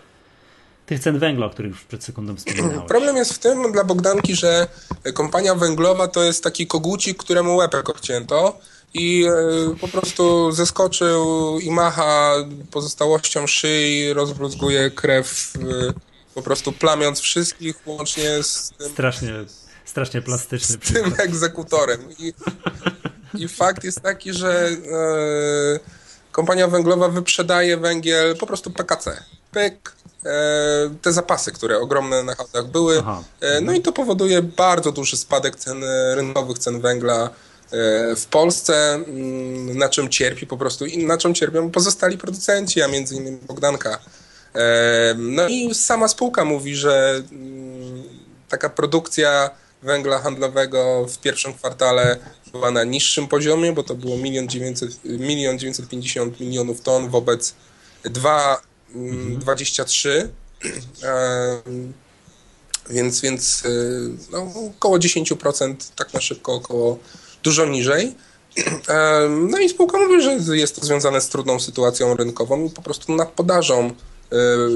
tych 0.86 1.00
cen 1.00 1.20
węgla, 1.20 1.46
o 1.46 1.50
których 1.50 1.72
już 1.72 1.84
przed 1.84 2.04
sekundą 2.04 2.36
wspominałem. 2.38 2.82
Problem 2.82 3.16
jest 3.16 3.34
w 3.34 3.40
tym 3.40 3.72
dla 3.72 3.84
Bogdanki, 3.84 4.36
że 4.36 4.68
kompania 5.14 5.56
węglowa 5.56 6.08
to 6.08 6.24
jest 6.24 6.44
taki 6.44 6.68
kogucik, 6.68 7.18
któremu 7.18 7.56
łepek 7.56 7.90
odcięto 7.90 8.60
i 8.96 9.26
e, 9.26 9.76
po 9.82 9.88
prostu 9.88 10.52
zeskoczył 10.52 11.60
i 11.60 11.72
macha 11.72 12.34
pozostałością 12.72 13.48
szyi, 13.48 14.14
rozbruzguje 14.14 14.92
krew, 14.92 15.54
e, 15.56 15.94
po 16.36 16.42
prostu 16.42 16.72
plamiąc 16.72 17.20
wszystkich, 17.20 17.76
łącznie 17.86 18.44
z 18.44 18.72
tym... 18.78 18.90
Strasznie, 18.90 19.34
strasznie 19.86 20.22
plastyczny. 20.22 20.78
Z 20.84 20.94
tym 20.94 21.14
egzekutorem. 21.18 22.00
I, 22.20 22.34
I, 23.34 23.48
fakt 23.48 23.84
jest 23.84 24.02
taki, 24.02 24.34
że 24.34 24.70
e, 24.70 25.80
kompania 26.32 26.68
węglowa 26.68 27.10
wyprzedaje 27.10 27.78
węgiel 27.78 28.38
po 28.38 28.48
prostu 28.48 28.72
PKC. 28.72 29.24
Pyk, 29.52 29.96
te 31.02 31.14
zapasy, 31.14 31.52
które 31.52 31.80
ogromne 31.80 32.24
na 32.24 32.36
handlach 32.36 32.68
były. 32.68 33.00
Aha. 33.00 33.24
E, 33.42 33.62
no 33.62 33.74
i 33.74 33.82
to 33.82 33.92
powoduje 33.92 34.42
bardzo 34.42 34.92
duży 34.92 35.18
spadek 35.18 35.56
cen 35.56 35.84
rynkowych, 36.16 36.60
cen 36.60 36.82
węgla 36.82 37.24
e, 37.24 37.30
w 38.16 38.26
Polsce, 38.26 38.94
mm, 38.94 39.78
na 39.78 39.90
czym 39.90 40.10
cierpi 40.10 40.48
po 40.48 40.58
prostu 40.58 40.86
i 40.86 41.06
na 41.06 41.18
czym 41.18 41.34
cierpią 41.34 41.72
pozostali 41.72 42.18
producenci, 42.18 42.82
a 42.82 42.88
między 42.88 43.16
innymi 43.16 43.38
Bogdanka. 43.38 44.00
No 45.18 45.48
i 45.48 45.76
sama 45.76 46.08
spółka 46.08 46.46
mówi, 46.46 46.76
że 46.76 47.24
mm, 47.32 48.04
taka 48.50 48.70
produkcja 48.70 49.50
węgla 49.84 50.20
handlowego 50.20 51.06
w 51.10 51.18
pierwszym 51.18 51.54
kwartale 51.54 52.18
była 52.52 52.72
na 52.72 52.84
niższym 52.84 53.28
poziomie, 53.28 53.74
bo 53.74 53.84
to 53.84 53.96
było 53.96 54.16
1 54.16 54.48
950 55.60 56.40
milionów 56.40 56.82
ton 56.82 57.10
wobec 57.10 57.56
2 58.04 58.62
23, 59.40 60.30
więc, 62.90 63.22
więc 63.22 63.64
no, 64.32 64.52
około 64.78 64.98
10%, 64.98 65.76
tak 65.96 66.14
na 66.14 66.22
szybko, 66.22 66.54
około 66.54 67.00
dużo 67.44 67.66
niżej. 67.66 68.16
No 69.30 69.60
i 69.60 69.70
spółka 69.70 69.98
mówi, 69.98 70.22
że 70.22 70.58
jest 70.58 70.76
to 70.76 70.86
związane 70.86 71.22
z 71.22 71.30
trudną 71.30 71.60
sytuacją 71.60 72.16
rynkową 72.16 72.66
i 72.66 72.70
po 72.70 72.82
prostu 72.82 73.16
nad 73.16 73.32
podażą 73.32 73.88
e, 73.88 73.94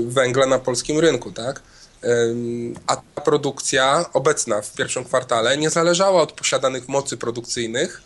węgla 0.08 0.46
na 0.46 0.60
polskim 0.60 1.00
rynku, 1.00 1.32
tak? 1.32 1.62
A 2.88 2.96
ta 2.96 3.22
produkcja 3.22 4.06
obecna 4.14 4.62
w 4.62 4.74
pierwszym 4.74 5.06
kwartale 5.06 5.58
nie 5.58 5.70
zależała 5.70 6.22
od 6.22 6.32
posiadanych 6.32 6.88
mocy 6.88 7.18
produkcyjnych, 7.18 8.02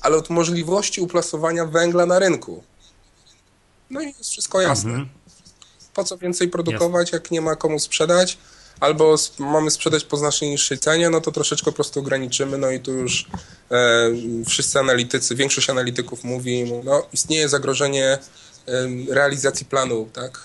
ale 0.00 0.16
od 0.16 0.30
możliwości 0.30 1.00
uplasowania 1.00 1.66
węgla 1.66 2.06
na 2.06 2.18
rynku. 2.18 2.62
No 3.90 4.00
i 4.00 4.06
jest 4.06 4.30
wszystko 4.30 4.60
jasne. 4.60 4.90
Mhm 4.90 5.19
po 5.94 6.04
co 6.04 6.18
więcej 6.18 6.48
produkować, 6.48 7.12
jak 7.12 7.30
nie 7.30 7.40
ma 7.40 7.56
komu 7.56 7.78
sprzedać, 7.78 8.38
albo 8.80 9.16
mamy 9.38 9.70
sprzedać 9.70 10.04
po 10.04 10.16
znacznie 10.16 10.50
niższej 10.50 10.78
cenie, 10.78 11.10
no 11.10 11.20
to 11.20 11.32
troszeczkę 11.32 11.64
po 11.64 11.72
prostu 11.72 12.00
ograniczymy, 12.00 12.58
no 12.58 12.70
i 12.70 12.80
tu 12.80 12.92
już 12.92 13.28
e, 13.70 14.10
wszyscy 14.46 14.78
analitycy, 14.78 15.34
większość 15.34 15.70
analityków 15.70 16.24
mówi, 16.24 16.72
no 16.84 17.06
istnieje 17.12 17.48
zagrożenie 17.48 18.06
e, 18.06 18.18
realizacji 19.08 19.66
planu, 19.66 20.08
tak, 20.12 20.40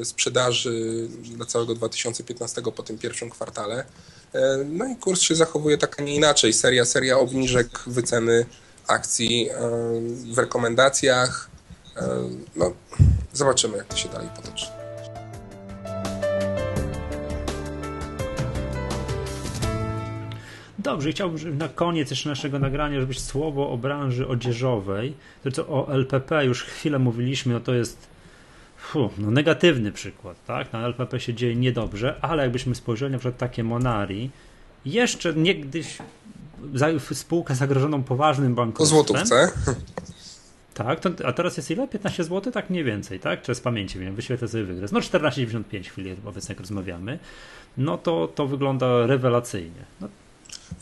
e, 0.00 0.04
sprzedaży 0.04 1.08
dla 1.22 1.46
całego 1.46 1.74
2015 1.74 2.62
po 2.62 2.82
tym 2.82 2.98
pierwszym 2.98 3.30
kwartale. 3.30 3.84
E, 4.34 4.64
no 4.68 4.86
i 4.86 4.96
kurs 4.96 5.20
się 5.20 5.34
zachowuje 5.34 5.78
tak, 5.78 6.00
a 6.00 6.02
nie 6.02 6.14
inaczej. 6.14 6.52
Seria, 6.52 6.84
seria 6.84 7.18
obniżek 7.18 7.78
wyceny 7.86 8.46
akcji 8.86 9.48
w 10.32 10.38
rekomendacjach. 10.38 11.50
No, 12.56 12.72
zobaczymy, 13.32 13.76
jak 13.76 13.86
to 13.86 13.96
się 13.96 14.08
dalej 14.08 14.28
potoczy. 14.36 14.66
Dobrze, 20.78 21.10
chciałbym 21.10 21.58
na 21.58 21.68
koniec 21.68 22.10
jeszcze 22.10 22.28
naszego 22.28 22.58
nagrania, 22.58 23.00
żebyś 23.00 23.20
słowo 23.20 23.70
o 23.70 23.76
branży 23.76 24.28
odzieżowej, 24.28 25.14
to 25.44 25.50
co 25.50 25.68
o 25.68 25.92
LPP 25.92 26.44
już 26.44 26.62
chwilę 26.62 26.98
mówiliśmy, 26.98 27.52
no 27.52 27.60
to 27.60 27.74
jest 27.74 28.06
fu, 28.76 29.10
no 29.18 29.30
negatywny 29.30 29.92
przykład, 29.92 30.44
tak? 30.46 30.72
Na 30.72 30.86
LPP 30.86 31.20
się 31.20 31.34
dzieje 31.34 31.56
niedobrze, 31.56 32.14
ale 32.20 32.42
jakbyśmy 32.42 32.74
spojrzeli 32.74 33.12
na 33.12 33.18
przykład 33.18 33.38
takie 33.38 33.64
Monari, 33.64 34.30
jeszcze 34.84 35.34
niegdyś 35.34 35.98
spółkę 37.12 37.54
zagrożoną 37.54 38.02
poważnym 38.02 38.54
bankructwem. 38.54 38.98
Po 38.98 39.04
złotówce. 39.04 39.52
Tak, 40.74 41.00
to, 41.00 41.10
a 41.24 41.32
teraz 41.32 41.56
jest 41.56 41.70
ile? 41.70 41.88
15 41.88 42.24
zł? 42.24 42.52
Tak 42.52 42.70
mniej 42.70 42.84
więcej, 42.84 43.20
tak? 43.20 43.42
Czy 43.42 43.54
z 43.54 43.60
pamięci 43.60 43.98
wiem, 43.98 44.14
wyświetlę 44.14 44.48
sobie 44.48 44.64
wykres. 44.64 44.92
No 44.92 45.00
14,95 45.00 45.82
w 45.82 45.88
chwili 45.88 46.16
obecnie 46.24 46.52
jak 46.52 46.60
rozmawiamy. 46.60 47.18
No 47.76 47.98
to, 47.98 48.28
to 48.34 48.46
wygląda 48.46 49.06
rewelacyjnie. 49.06 49.84
No, 50.00 50.08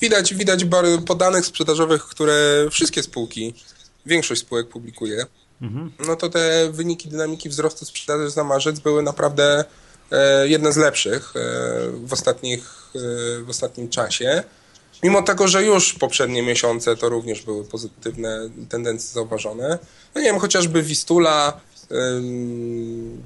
Widać, 0.00 0.34
widać 0.34 0.64
po 1.06 1.14
danych 1.14 1.46
sprzedażowych, 1.46 2.02
które 2.02 2.66
wszystkie 2.70 3.02
spółki, 3.02 3.54
większość 4.06 4.40
spółek 4.40 4.68
publikuje, 4.68 5.26
mhm. 5.62 5.92
no 6.06 6.16
to 6.16 6.28
te 6.28 6.70
wyniki 6.72 7.08
dynamiki 7.08 7.48
wzrostu 7.48 7.84
sprzedaży 7.84 8.30
za 8.30 8.44
marzec 8.44 8.80
były 8.80 9.02
naprawdę 9.02 9.64
e, 10.10 10.48
jedne 10.48 10.72
z 10.72 10.76
lepszych 10.76 11.32
e, 11.36 11.40
w, 11.90 12.12
ostatnich, 12.12 12.90
e, 12.94 12.98
w 13.42 13.50
ostatnim 13.50 13.88
czasie. 13.88 14.42
Mimo 15.02 15.22
tego, 15.22 15.48
że 15.48 15.64
już 15.64 15.92
poprzednie 15.92 16.42
miesiące 16.42 16.96
to 16.96 17.08
również 17.08 17.42
były 17.42 17.64
pozytywne 17.64 18.50
tendencje 18.68 19.14
zauważone. 19.14 19.78
No 20.14 20.20
nie 20.20 20.26
wiem, 20.26 20.38
chociażby 20.38 20.82
Wistula, 20.82 21.60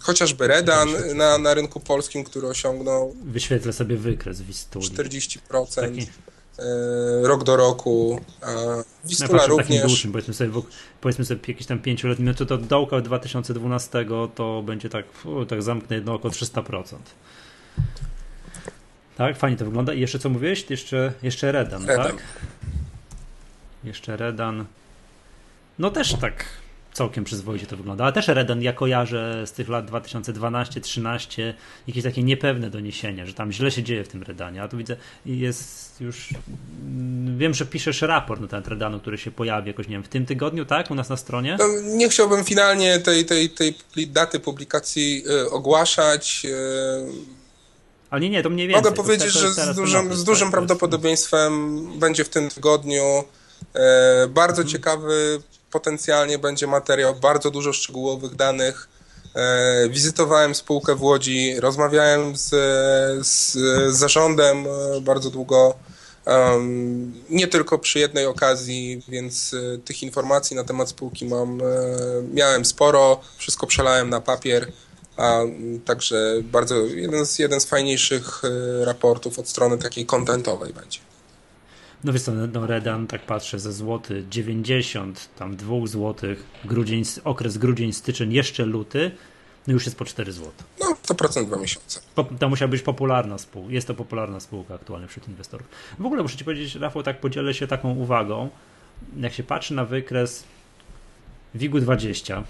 chociażby 0.00 0.46
Redan 0.46 0.88
na, 1.14 1.38
na 1.38 1.54
rynku 1.54 1.80
polskim, 1.80 2.24
który 2.24 2.48
osiągnął. 2.48 3.14
Wyświetlę 3.24 3.72
sobie 3.72 3.96
wykres 3.96 4.40
Wistuli. 4.42 4.86
40%. 4.86 5.74
Taki, 5.74 6.06
rok 7.22 7.44
do 7.44 7.56
roku. 7.56 8.20
Wistula 9.04 9.42
no, 9.42 9.46
również. 9.46 9.82
Dłuższym, 9.82 10.12
powiedzmy 10.12 10.34
sobie, 10.34 10.50
powiedzmy 11.00 11.24
sobie 11.24 11.40
jakieś 11.48 11.66
tam 11.66 11.78
pięcioletni, 11.78 12.24
no 12.24 12.34
to, 12.34 12.46
to 12.46 12.58
dołka 12.58 13.00
2012 13.00 14.06
to 14.34 14.62
będzie 14.62 14.88
tak, 14.88 15.12
fu, 15.12 15.46
tak 15.46 15.62
zamknę 15.62 15.96
jedno 15.96 16.14
oko 16.14 16.28
300%. 16.28 16.82
Tak, 19.16 19.36
fajnie 19.36 19.56
to 19.56 19.64
wygląda. 19.64 19.92
I 19.92 20.00
jeszcze 20.00 20.18
co 20.18 20.28
mówiłeś? 20.28 20.70
Jeszcze, 20.70 21.12
jeszcze 21.22 21.52
Redan, 21.52 21.86
Redan. 21.86 22.06
tak? 22.06 22.22
Jeszcze 23.84 24.16
Redan. 24.16 24.64
No 25.78 25.90
też 25.90 26.14
tak 26.14 26.44
całkiem 26.92 27.24
przyzwoicie 27.24 27.66
to 27.66 27.76
wygląda. 27.76 28.04
Ale 28.04 28.12
też 28.12 28.28
Reden 28.28 28.62
ja 28.62 28.72
kojarzę 28.72 29.46
z 29.46 29.52
tych 29.52 29.68
lat 29.68 29.90
2012-13 29.90 31.52
jakieś 31.86 32.04
takie 32.04 32.22
niepewne 32.22 32.70
doniesienia, 32.70 33.26
że 33.26 33.34
tam 33.34 33.52
źle 33.52 33.70
się 33.70 33.82
dzieje 33.82 34.04
w 34.04 34.08
tym 34.08 34.22
Redanie. 34.22 34.62
A 34.62 34.68
tu 34.68 34.76
widzę, 34.76 34.96
jest 35.26 36.00
już. 36.00 36.28
Wiem, 37.36 37.54
że 37.54 37.66
piszesz 37.66 38.02
raport 38.02 38.40
na 38.40 38.48
ten 38.48 38.62
Redanu, 38.66 39.00
który 39.00 39.18
się 39.18 39.30
pojawi 39.30 39.68
jakoś, 39.68 39.88
nie 39.88 39.92
wiem, 39.92 40.02
w 40.02 40.08
tym 40.08 40.26
tygodniu, 40.26 40.64
tak? 40.64 40.90
U 40.90 40.94
nas 40.94 41.08
na 41.08 41.16
stronie? 41.16 41.56
No, 41.58 41.66
nie 41.82 42.08
chciałbym 42.08 42.44
finalnie 42.44 42.98
tej, 42.98 43.24
tej, 43.24 43.50
tej 43.50 43.74
daty 44.08 44.40
publikacji 44.40 45.24
y, 45.30 45.50
ogłaszać. 45.50 46.42
Y... 46.44 47.40
Ale 48.10 48.20
nie, 48.20 48.30
nie, 48.30 48.42
to 48.42 48.50
mniej 48.50 48.68
więcej. 48.68 48.84
Mogę 48.84 48.96
powiedzieć, 48.96 49.32
że 49.32 49.52
z 49.52 49.76
dużym, 49.76 50.14
z 50.14 50.24
dużym 50.24 50.48
tak, 50.48 50.52
prawdopodobieństwem 50.52 51.86
będzie 51.98 52.24
w 52.24 52.28
tym 52.28 52.48
tygodniu. 52.48 53.24
E, 53.74 54.26
bardzo 54.28 54.56
hmm. 54.56 54.72
ciekawy 54.72 55.42
potencjalnie 55.70 56.38
będzie 56.38 56.66
materiał, 56.66 57.14
bardzo 57.14 57.50
dużo 57.50 57.72
szczegółowych 57.72 58.34
danych 58.34 58.88
E, 59.34 59.88
wizytowałem 59.88 60.54
spółkę 60.54 60.94
w 60.94 61.02
Łodzi, 61.02 61.60
rozmawiałem 61.60 62.36
z, 62.36 62.48
z, 63.26 63.56
zarządem 63.96 64.66
e, 64.66 65.00
bardzo 65.00 65.30
długo, 65.30 65.74
nie 67.30 67.48
tylko 67.48 67.78
przy 67.78 67.98
jednej 67.98 68.26
okazji, 68.26 69.02
więc 69.08 69.54
e, 69.54 69.78
tych 69.78 70.02
informacji 70.02 70.56
na 70.56 70.64
temat 70.64 70.88
spółki 70.88 71.26
mam, 71.26 71.62
miałem 72.34 72.64
sporo, 72.64 73.20
wszystko 73.36 73.66
przelałem 73.66 74.10
na 74.10 74.20
papier, 74.20 74.72
a 75.16 75.40
także 75.84 76.34
bardzo 76.42 76.76
jeden 76.76 77.26
z, 77.26 77.38
jeden 77.38 77.60
z 77.60 77.64
fajniejszych 77.64 78.42
raportów 78.84 79.38
od 79.38 79.48
strony 79.48 79.78
takiej 79.78 80.06
kontentowej 80.06 80.72
będzie. 80.72 81.09
No 82.04 82.12
wiesz 82.12 82.22
co, 82.22 82.32
no 82.32 82.66
Redan, 82.66 83.06
tak 83.06 83.22
patrzę, 83.22 83.58
ze 83.58 83.72
złoty 83.72 84.24
90, 84.30 85.28
tam 85.38 85.56
2 85.56 85.86
złotych, 85.86 86.44
grudzień, 86.64 87.02
okres 87.24 87.58
grudzień, 87.58 87.92
styczeń, 87.92 88.32
jeszcze 88.32 88.66
luty, 88.66 89.10
no 89.66 89.72
już 89.72 89.84
jest 89.84 89.98
po 89.98 90.04
4 90.04 90.32
zł. 90.32 90.52
No, 90.80 90.96
100% 91.06 91.46
dwa 91.46 91.56
miesiące. 91.56 92.00
to 92.38 92.48
musiała 92.48 92.68
być 92.68 92.82
popularna 92.82 93.38
spółka. 93.38 93.72
Jest 93.72 93.86
to 93.86 93.94
popularna 93.94 94.40
spółka 94.40 94.74
aktualnie 94.74 95.08
wśród 95.08 95.28
inwestorów. 95.28 95.66
W 95.98 96.06
ogóle 96.06 96.22
muszę 96.22 96.36
Ci 96.36 96.44
powiedzieć, 96.44 96.74
Rafał, 96.74 97.02
tak 97.02 97.20
podzielę 97.20 97.54
się 97.54 97.66
taką 97.66 97.90
uwagą. 97.90 98.48
Jak 99.16 99.32
się 99.32 99.42
patrzy 99.42 99.74
na 99.74 99.84
wykres 99.84 100.44
WIG-u 101.54 101.80
20, 101.80 102.44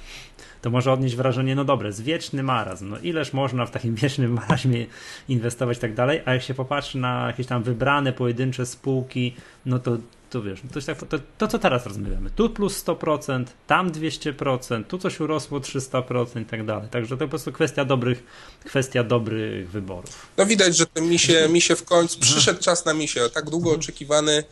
to 0.62 0.70
może 0.70 0.92
odnieść 0.92 1.16
wrażenie, 1.16 1.54
no 1.54 1.64
dobre, 1.64 1.92
z 1.92 2.00
wieczny 2.00 2.42
marazm, 2.42 2.88
no 2.88 2.98
ileż 2.98 3.32
można 3.32 3.66
w 3.66 3.70
takim 3.70 3.94
wiecznym 4.02 4.32
marazmie 4.32 4.86
inwestować 5.28 5.76
i 5.76 5.80
tak 5.80 5.94
dalej, 5.94 6.22
a 6.24 6.32
jak 6.32 6.42
się 6.42 6.54
popatrzy 6.54 6.98
na 6.98 7.26
jakieś 7.26 7.46
tam 7.46 7.62
wybrane 7.62 8.12
pojedyncze 8.12 8.66
spółki, 8.66 9.34
no 9.66 9.78
to 9.78 9.96
to 10.30 10.42
wiesz, 10.42 10.60
to, 10.74 10.80
tak, 10.80 11.08
to, 11.08 11.18
to, 11.38 11.48
co 11.48 11.58
teraz 11.58 11.86
rozmawiamy, 11.86 12.30
tu 12.30 12.50
plus 12.50 12.84
100%, 12.84 13.44
tam 13.66 13.92
200%, 13.92 14.84
tu 14.84 14.98
coś 14.98 15.20
urosło 15.20 15.60
300% 15.60 16.42
i 16.42 16.44
tak 16.44 16.66
dalej. 16.66 16.88
Także 16.88 17.16
to 17.16 17.24
po 17.24 17.28
prostu 17.28 17.52
kwestia 17.52 17.84
dobrych, 17.84 18.22
kwestia 18.64 19.04
dobrych 19.04 19.70
wyborów. 19.70 20.26
No 20.36 20.46
widać, 20.46 20.76
że 20.76 20.86
ten 20.86 21.08
misie, 21.08 21.48
misie 21.48 21.76
w 21.76 21.84
końcu, 21.84 22.20
przyszedł 22.20 22.60
czas 22.60 22.84
na 22.84 22.94
misie, 22.94 23.20
tak 23.34 23.50
długo 23.50 23.70
oczekiwany 23.70 24.44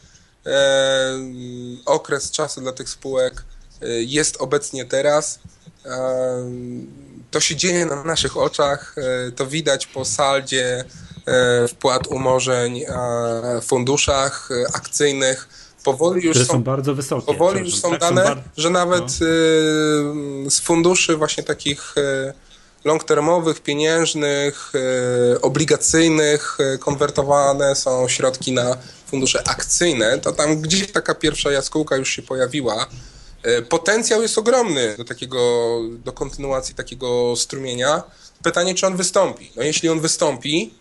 e, 0.47 1.18
okres 1.87 2.31
czasu 2.31 2.61
dla 2.61 2.73
tych 2.73 2.88
spółek 2.88 3.44
e, 3.83 3.88
jest 3.88 4.37
obecnie 4.37 4.85
teraz. 4.85 5.40
To 7.31 7.40
się 7.40 7.57
dzieje 7.57 7.87
na 7.87 8.05
naszych 8.05 8.37
oczach, 8.37 8.94
e, 8.98 9.33
to 9.33 9.46
widać 9.46 9.87
po 9.87 10.05
saldzie 10.05 10.85
e, 11.27 11.68
wpłat 11.68 12.07
umorzeń, 12.07 12.85
funduszach 13.62 14.48
e, 14.51 14.77
akcyjnych. 14.77 15.48
Powoli 15.85 16.27
już 16.27 16.38
są, 16.38 16.44
są, 16.44 16.62
bardzo 16.62 16.94
wysokie. 16.94 17.27
Powoli 17.27 17.61
już 17.61 17.81
są 17.81 17.90
tak, 17.90 18.01
dane, 18.01 18.24
są 18.24 18.37
że 18.57 18.70
nawet 18.70 19.05
no. 19.05 20.51
z 20.51 20.61
funduszy 20.61 21.16
właśnie 21.16 21.42
takich 21.42 21.94
long-termowych, 22.85 23.61
pieniężnych, 23.61 24.72
obligacyjnych 25.42 26.59
konwertowane 26.81 27.74
są 27.74 28.09
środki 28.09 28.53
na 28.53 28.77
fundusze 29.07 29.48
akcyjne, 29.48 30.18
to 30.18 30.33
tam 30.33 30.61
gdzieś 30.61 30.92
taka 30.92 31.14
pierwsza 31.14 31.51
jaskółka 31.53 31.96
już 31.96 32.09
się 32.09 32.22
pojawiła 32.22 32.87
potencjał 33.68 34.22
jest 34.22 34.38
ogromny 34.38 34.94
do 34.96 35.05
takiego, 35.05 35.81
do 36.05 36.12
kontynuacji 36.12 36.74
takiego 36.74 37.37
strumienia. 37.37 38.03
Pytanie, 38.42 38.74
czy 38.74 38.87
on 38.87 38.96
wystąpi. 38.96 39.53
No 39.57 39.62
jeśli 39.62 39.88
on 39.88 40.01
wystąpi, 40.01 40.74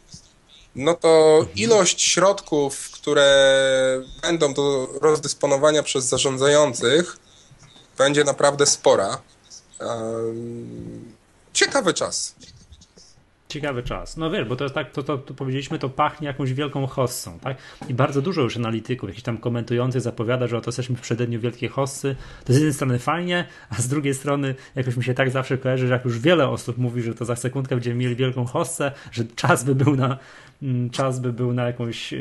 no 0.76 0.93
to 0.93 1.46
ilość 1.56 2.02
środków, 2.02 2.91
które 2.91 4.04
będą 4.22 4.54
do 4.54 4.89
rozdysponowania 5.02 5.84
przez 5.84 6.06
zarządzających, 6.06 7.17
będzie 7.98 8.24
naprawdę 8.24 8.65
spora. 8.65 9.22
Ciekawy 11.54 11.93
czas. 11.93 12.36
Ciekawy 13.49 13.83
czas. 13.83 14.17
No 14.17 14.31
wiesz, 14.31 14.47
bo 14.47 14.55
to 14.55 14.63
jest 14.63 14.75
tak, 14.75 14.91
to, 14.91 15.03
to, 15.03 15.17
to 15.17 15.33
powiedzieliśmy, 15.33 15.79
to 15.79 15.89
pachnie 15.89 16.27
jakąś 16.27 16.53
wielką 16.53 16.88
hossą, 16.88 17.39
tak? 17.39 17.57
I 17.89 17.93
bardzo 17.93 18.21
dużo 18.21 18.41
już 18.41 18.57
analityków, 18.57 19.10
jakichś 19.10 19.23
tam 19.23 19.38
komentujących 19.38 20.01
zapowiada, 20.01 20.47
że 20.47 20.57
oto 20.57 20.69
jesteśmy 20.69 20.95
w 20.95 21.01
przededniu 21.01 21.39
wielkiej 21.39 21.69
hossy. 21.69 22.15
To 22.45 22.53
z 22.53 22.55
jednej 22.55 22.73
strony 22.73 22.99
fajnie, 22.99 23.47
a 23.69 23.81
z 23.81 23.88
drugiej 23.88 24.13
strony 24.13 24.55
jakoś 24.75 24.97
mi 24.97 25.03
się 25.03 25.13
tak 25.13 25.31
zawsze 25.31 25.57
kojarzy, 25.57 25.88
że 25.88 25.93
jak 25.93 26.05
już 26.05 26.19
wiele 26.19 26.49
osób 26.49 26.77
mówi, 26.77 27.01
że 27.01 27.13
to 27.13 27.25
za 27.25 27.36
sekundkę 27.36 27.75
będziemy 27.75 27.95
mieli 27.95 28.15
wielką 28.15 28.45
hossę, 28.45 28.91
że 29.12 29.25
czas 29.25 29.63
by 29.63 29.75
był 29.75 29.95
na, 29.95 30.17
mm, 30.62 30.89
czas 30.89 31.19
by 31.19 31.33
był 31.33 31.53
na 31.53 31.67
jakąś 31.67 32.13
e, 32.13 32.17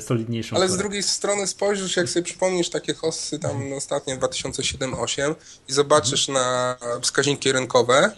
solidniejszą. 0.00 0.56
Ale 0.56 0.68
z 0.68 0.76
drugiej 0.76 1.02
strony 1.02 1.46
spojrzysz, 1.46 1.96
jak 1.96 2.08
sobie 2.08 2.24
przypomnisz 2.24 2.70
takie 2.70 2.94
hossy 2.94 3.38
tam 3.38 3.50
mhm. 3.50 3.72
ostatnie 3.72 4.18
2007-2008 4.18 5.34
i 5.68 5.72
zobaczysz 5.72 6.28
na 6.28 6.76
wskaźniki 7.00 7.52
rynkowe, 7.52 8.12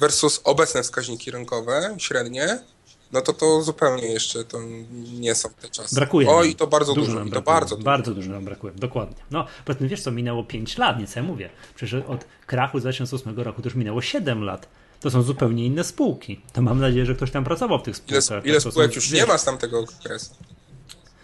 versus 0.00 0.40
obecne 0.44 0.82
wskaźniki 0.82 1.30
rynkowe, 1.30 1.94
średnie, 1.98 2.58
no 3.12 3.20
to 3.20 3.32
to 3.32 3.62
zupełnie 3.62 4.08
jeszcze 4.08 4.44
to 4.44 4.58
nie 5.12 5.34
są 5.34 5.48
te 5.48 5.68
czasy. 5.68 5.94
Brakuje. 5.94 6.28
O, 6.28 6.44
i 6.44 6.54
to 6.54 6.66
bardzo 6.66 6.94
dużo, 6.94 7.12
dużo 7.12 7.24
i 7.24 7.30
to 7.30 7.42
bardzo 7.42 7.76
dużo. 7.76 7.84
Bardzo 7.84 8.14
dużo 8.14 8.30
nam 8.30 8.44
brakuje, 8.44 8.72
dokładnie. 8.76 9.16
No, 9.30 9.46
poza 9.64 9.78
wiesz 9.80 10.02
co, 10.02 10.10
minęło 10.10 10.44
5 10.44 10.78
lat, 10.78 10.98
nic 10.98 11.16
ja 11.16 11.22
mówię. 11.22 11.50
Przecież 11.74 12.02
od 12.08 12.24
krachu 12.46 12.78
z 12.78 12.82
2008 12.82 13.40
roku 13.40 13.62
to 13.62 13.68
już 13.68 13.74
minęło 13.74 14.02
7 14.02 14.44
lat. 14.44 14.68
To 15.00 15.10
są 15.10 15.22
zupełnie 15.22 15.66
inne 15.66 15.84
spółki. 15.84 16.40
To 16.52 16.62
mam 16.62 16.80
nadzieję, 16.80 17.06
że 17.06 17.14
ktoś 17.14 17.30
tam 17.30 17.44
pracował 17.44 17.78
w 17.78 17.82
tych 17.82 17.96
spółkach. 17.96 18.30
Ile, 18.30 18.40
ile 18.44 18.60
spółek 18.60 18.94
już 18.94 19.10
wiesz, 19.10 19.20
nie 19.20 19.26
ma 19.26 19.38
z 19.38 19.44
tamtego 19.44 19.80
okresu? 19.80 20.30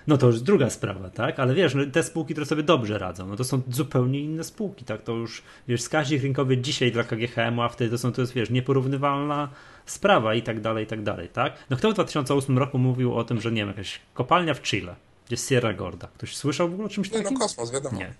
No 0.07 0.19
to 0.19 0.27
już 0.27 0.41
druga 0.41 0.71
sprawa, 0.71 1.11
tak? 1.11 1.41
Ale 1.41 1.55
wiesz, 1.55 1.75
no, 1.75 1.87
te 1.93 2.03
spółki, 2.03 2.35
które 2.35 2.47
sobie 2.47 2.63
dobrze 2.63 2.99
radzą, 2.99 3.27
no 3.27 3.37
to 3.37 3.45
są 3.45 3.63
zupełnie 3.71 4.21
inne 4.21 4.45
spółki, 4.45 4.85
tak? 4.85 5.03
To 5.03 5.13
już, 5.13 5.43
wiesz, 5.69 5.81
wskaźnik 5.81 6.23
rynkowy 6.23 6.59
dzisiaj 6.59 6.93
dla 6.93 7.05
KGHM-u, 7.05 7.63
a 7.63 7.69
wtedy 7.69 7.91
to 7.91 7.99
są, 7.99 8.13
to 8.13 8.21
jest, 8.21 8.33
wiesz, 8.33 8.51
nieporównywalna 8.51 9.49
sprawa 9.87 10.35
i 10.35 10.43
tak 10.43 10.61
dalej, 10.61 10.85
i 10.85 10.87
tak 10.87 11.03
dalej, 11.03 11.29
tak? 11.29 11.53
No 11.71 11.77
kto 11.77 11.91
w 11.91 11.95
2008 11.95 12.59
roku 12.59 12.79
mówił 12.79 13.15
o 13.15 13.25
tym, 13.25 13.41
że 13.41 13.53
nie 13.53 13.61
wiem, 13.61 13.69
jakaś 13.69 14.01
kopalnia 14.15 14.55
w 14.55 14.63
Chile, 14.63 14.95
gdzie 15.27 15.35
jest 15.35 15.49
Sierra 15.49 15.73
Gorda. 15.73 16.09
Ktoś 16.15 16.37
słyszał 16.37 16.69
w 16.69 16.73
ogóle 16.73 16.87
o 16.87 16.91
czymś 16.91 17.09
takim? 17.09 17.25
Nie, 17.25 17.33
no 17.33 17.39
kosmos, 17.39 17.73
wiadomo. 17.73 17.99
Nie. 17.99 18.15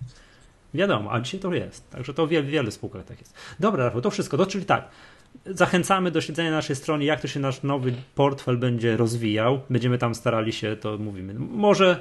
Wiadomo, 0.73 1.11
a 1.11 1.21
dzisiaj 1.21 1.39
to 1.39 1.53
jest. 1.53 1.89
Także 1.89 2.13
to 2.13 2.27
w 2.27 2.29
wielu, 2.29 2.47
wielu 2.47 2.71
spółkach 2.71 3.05
tak 3.05 3.19
jest. 3.19 3.33
Dobra, 3.59 3.83
Rafał, 3.85 4.01
to 4.01 4.11
wszystko. 4.11 4.37
To, 4.37 4.45
czyli 4.45 4.65
tak, 4.65 4.89
Zachęcamy 5.45 6.11
do 6.11 6.21
śledzenia 6.21 6.51
naszej 6.51 6.75
strony, 6.75 7.05
jak 7.05 7.21
to 7.21 7.27
się 7.27 7.39
nasz 7.39 7.63
nowy 7.63 7.93
portfel 8.15 8.57
będzie 8.57 8.97
rozwijał. 8.97 9.61
Będziemy 9.69 9.97
tam 9.97 10.15
starali 10.15 10.53
się, 10.53 10.75
to 10.75 10.97
mówimy. 10.97 11.33
Może 11.37 11.99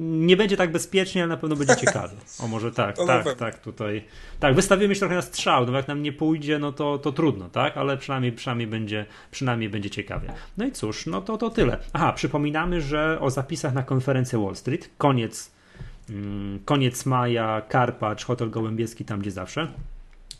nie 0.00 0.36
będzie 0.36 0.56
tak 0.56 0.72
bezpiecznie, 0.72 1.22
ale 1.22 1.28
na 1.28 1.36
pewno 1.36 1.56
będzie 1.56 1.76
ciekawie. 1.86 2.16
O 2.40 2.48
może 2.48 2.72
tak, 2.72 2.96
to 2.96 3.06
tak, 3.06 3.34
tak, 3.34 3.58
tutaj. 3.58 4.04
Tak, 4.40 4.54
wystawimy 4.54 4.94
się 4.94 4.98
trochę 4.98 5.14
na 5.14 5.22
strzał, 5.22 5.66
no 5.66 5.72
jak 5.72 5.88
nam 5.88 6.02
nie 6.02 6.12
pójdzie, 6.12 6.58
no 6.58 6.72
to, 6.72 6.98
to 6.98 7.12
trudno, 7.12 7.48
tak, 7.48 7.76
ale 7.76 7.96
przynajmniej, 7.96 8.32
przynajmniej, 8.32 8.68
będzie, 8.68 9.06
przynajmniej 9.30 9.68
będzie 9.70 9.90
ciekawie. 9.90 10.32
No 10.56 10.64
i 10.66 10.72
cóż, 10.72 11.06
no 11.06 11.20
to, 11.20 11.38
to 11.38 11.50
tyle. 11.50 11.78
Aha, 11.92 12.12
przypominamy, 12.12 12.80
że 12.80 13.18
o 13.20 13.30
zapisach 13.30 13.74
na 13.74 13.82
konferencję 13.82 14.38
Wall 14.38 14.56
Street, 14.56 14.90
koniec, 14.98 15.50
mm, 16.10 16.58
koniec 16.64 17.06
maja, 17.06 17.62
Karpacz, 17.68 18.24
Hotel 18.24 18.50
Gołębieski, 18.50 19.04
tam 19.04 19.20
gdzie 19.20 19.30
zawsze. 19.30 19.68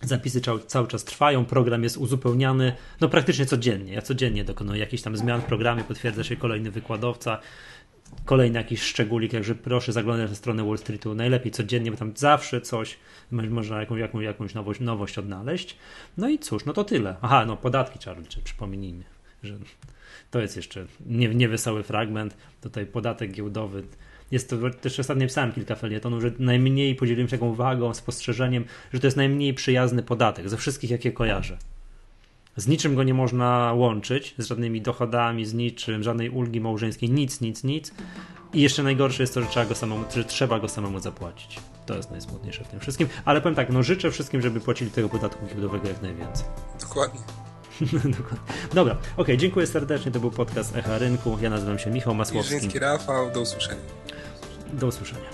Zapisy 0.03 0.41
cały 0.67 0.89
czas 0.89 1.05
trwają, 1.05 1.45
program 1.45 1.83
jest 1.83 1.97
uzupełniany 1.97 2.73
no 3.01 3.09
praktycznie 3.09 3.47
codziennie. 3.47 3.93
Ja 3.93 4.03
codziennie 4.03 4.45
dokonuję 4.45 4.81
jakichś 4.81 5.03
tam 5.03 5.17
zmian 5.17 5.41
w 5.41 5.45
programie, 5.45 5.85
potwierdza 5.85 6.25
się 6.25 6.37
kolejny 6.37 6.71
wykładowca, 6.71 7.39
kolejny 8.25 8.59
jakiś 8.59 8.83
szczególik, 8.83 9.33
także 9.33 9.55
proszę 9.55 9.93
zaglądać 9.93 10.31
na 10.31 10.37
stronę 10.37 10.65
Wall 10.65 10.79
Streetu 10.79 11.15
najlepiej 11.15 11.53
codziennie, 11.53 11.91
bo 11.91 11.97
tam 11.97 12.13
zawsze 12.17 12.61
coś, 12.61 12.99
można 13.31 13.81
jakąś, 13.81 14.01
jakąś, 14.01 14.25
jakąś 14.25 14.55
nowość, 14.55 14.81
nowość 14.81 15.19
odnaleźć. 15.19 15.77
No 16.17 16.29
i 16.29 16.39
cóż, 16.39 16.65
no 16.65 16.73
to 16.73 16.85
tyle. 16.85 17.17
Aha, 17.23 17.47
no 17.47 17.57
podatki 17.57 17.99
liczyć, 18.19 18.43
przypomnijmy, 18.43 19.05
że 19.43 19.55
to 20.31 20.41
jest 20.41 20.57
jeszcze 20.57 20.87
nie, 21.07 21.29
niewesoły 21.29 21.83
fragment. 21.83 22.37
Tutaj 22.61 22.87
podatek 22.87 23.33
giełdowy 23.33 23.83
jest 24.33 24.51
to 24.51 24.57
też 24.71 25.01
ostatnio 25.01 25.27
pisałem 25.27 25.53
kilka 25.53 25.75
felietonów, 25.75 26.23
że 26.23 26.33
najmniej 26.39 26.95
podzieliłem 26.95 27.29
się 27.29 27.37
taką 27.37 27.49
uwagą, 27.49 27.95
spostrzeżeniem, 27.95 28.65
że 28.93 29.01
to 29.01 29.07
jest 29.07 29.17
najmniej 29.17 29.55
przyjazny 29.55 30.03
podatek 30.03 30.49
ze 30.49 30.57
wszystkich, 30.57 30.91
jakie 30.91 31.13
kojarzę. 31.13 31.59
Z 32.57 32.67
niczym 32.67 32.95
go 32.95 33.03
nie 33.03 33.15
można 33.15 33.73
łączyć, 33.73 34.35
z 34.39 34.47
żadnymi 34.47 34.81
dochodami, 34.83 35.47
z 35.47 35.55
niczym, 35.55 36.03
żadnej 36.03 36.31
ulgi 36.31 36.61
małżeńskiej, 36.61 37.11
nic, 37.11 37.41
nic, 37.41 37.65
nic. 37.65 37.93
I 38.53 38.61
jeszcze 38.61 38.83
najgorsze 38.83 39.23
jest 39.23 39.35
to, 39.35 39.41
że 39.41 39.47
trzeba 39.47 39.67
go 39.67 39.75
samemu, 39.75 40.05
że 40.15 40.25
trzeba 40.25 40.61
go 40.61 40.69
samemu 40.69 41.01
zapłacić. 41.01 41.59
To 41.87 41.97
jest 41.97 42.11
najsmutniejsze 42.11 42.65
w 42.65 42.69
tym 42.69 42.81
wszystkim. 42.81 43.09
Ale 43.25 43.41
powiem 43.41 43.55
tak, 43.55 43.71
no 43.71 43.83
życzę 43.83 44.11
wszystkim, 44.11 44.43
żeby 44.43 44.61
płacili 44.61 44.91
tego 44.91 45.09
podatku 45.09 45.47
giełdowego 45.47 45.89
jak 45.89 46.03
najwięcej. 46.03 46.47
Dokładnie. 46.81 47.21
Dobra, 48.75 48.95
okej, 48.95 49.13
okay, 49.17 49.37
dziękuję 49.37 49.67
serdecznie. 49.67 50.13
To 50.13 50.21
był 50.21 50.31
podcast 50.31 50.77
Echa 50.77 50.99
Rynku. 50.99 51.39
Ja 51.41 51.51
nazywam 51.51 51.79
się 51.79 51.91
Michał 51.91 52.15
Masłowski. 52.15 52.79
Rafał, 52.79 53.31
do 53.31 53.41
usłyszenia. 53.41 54.02
Do 54.73 54.87
usłyszenia. 54.87 55.29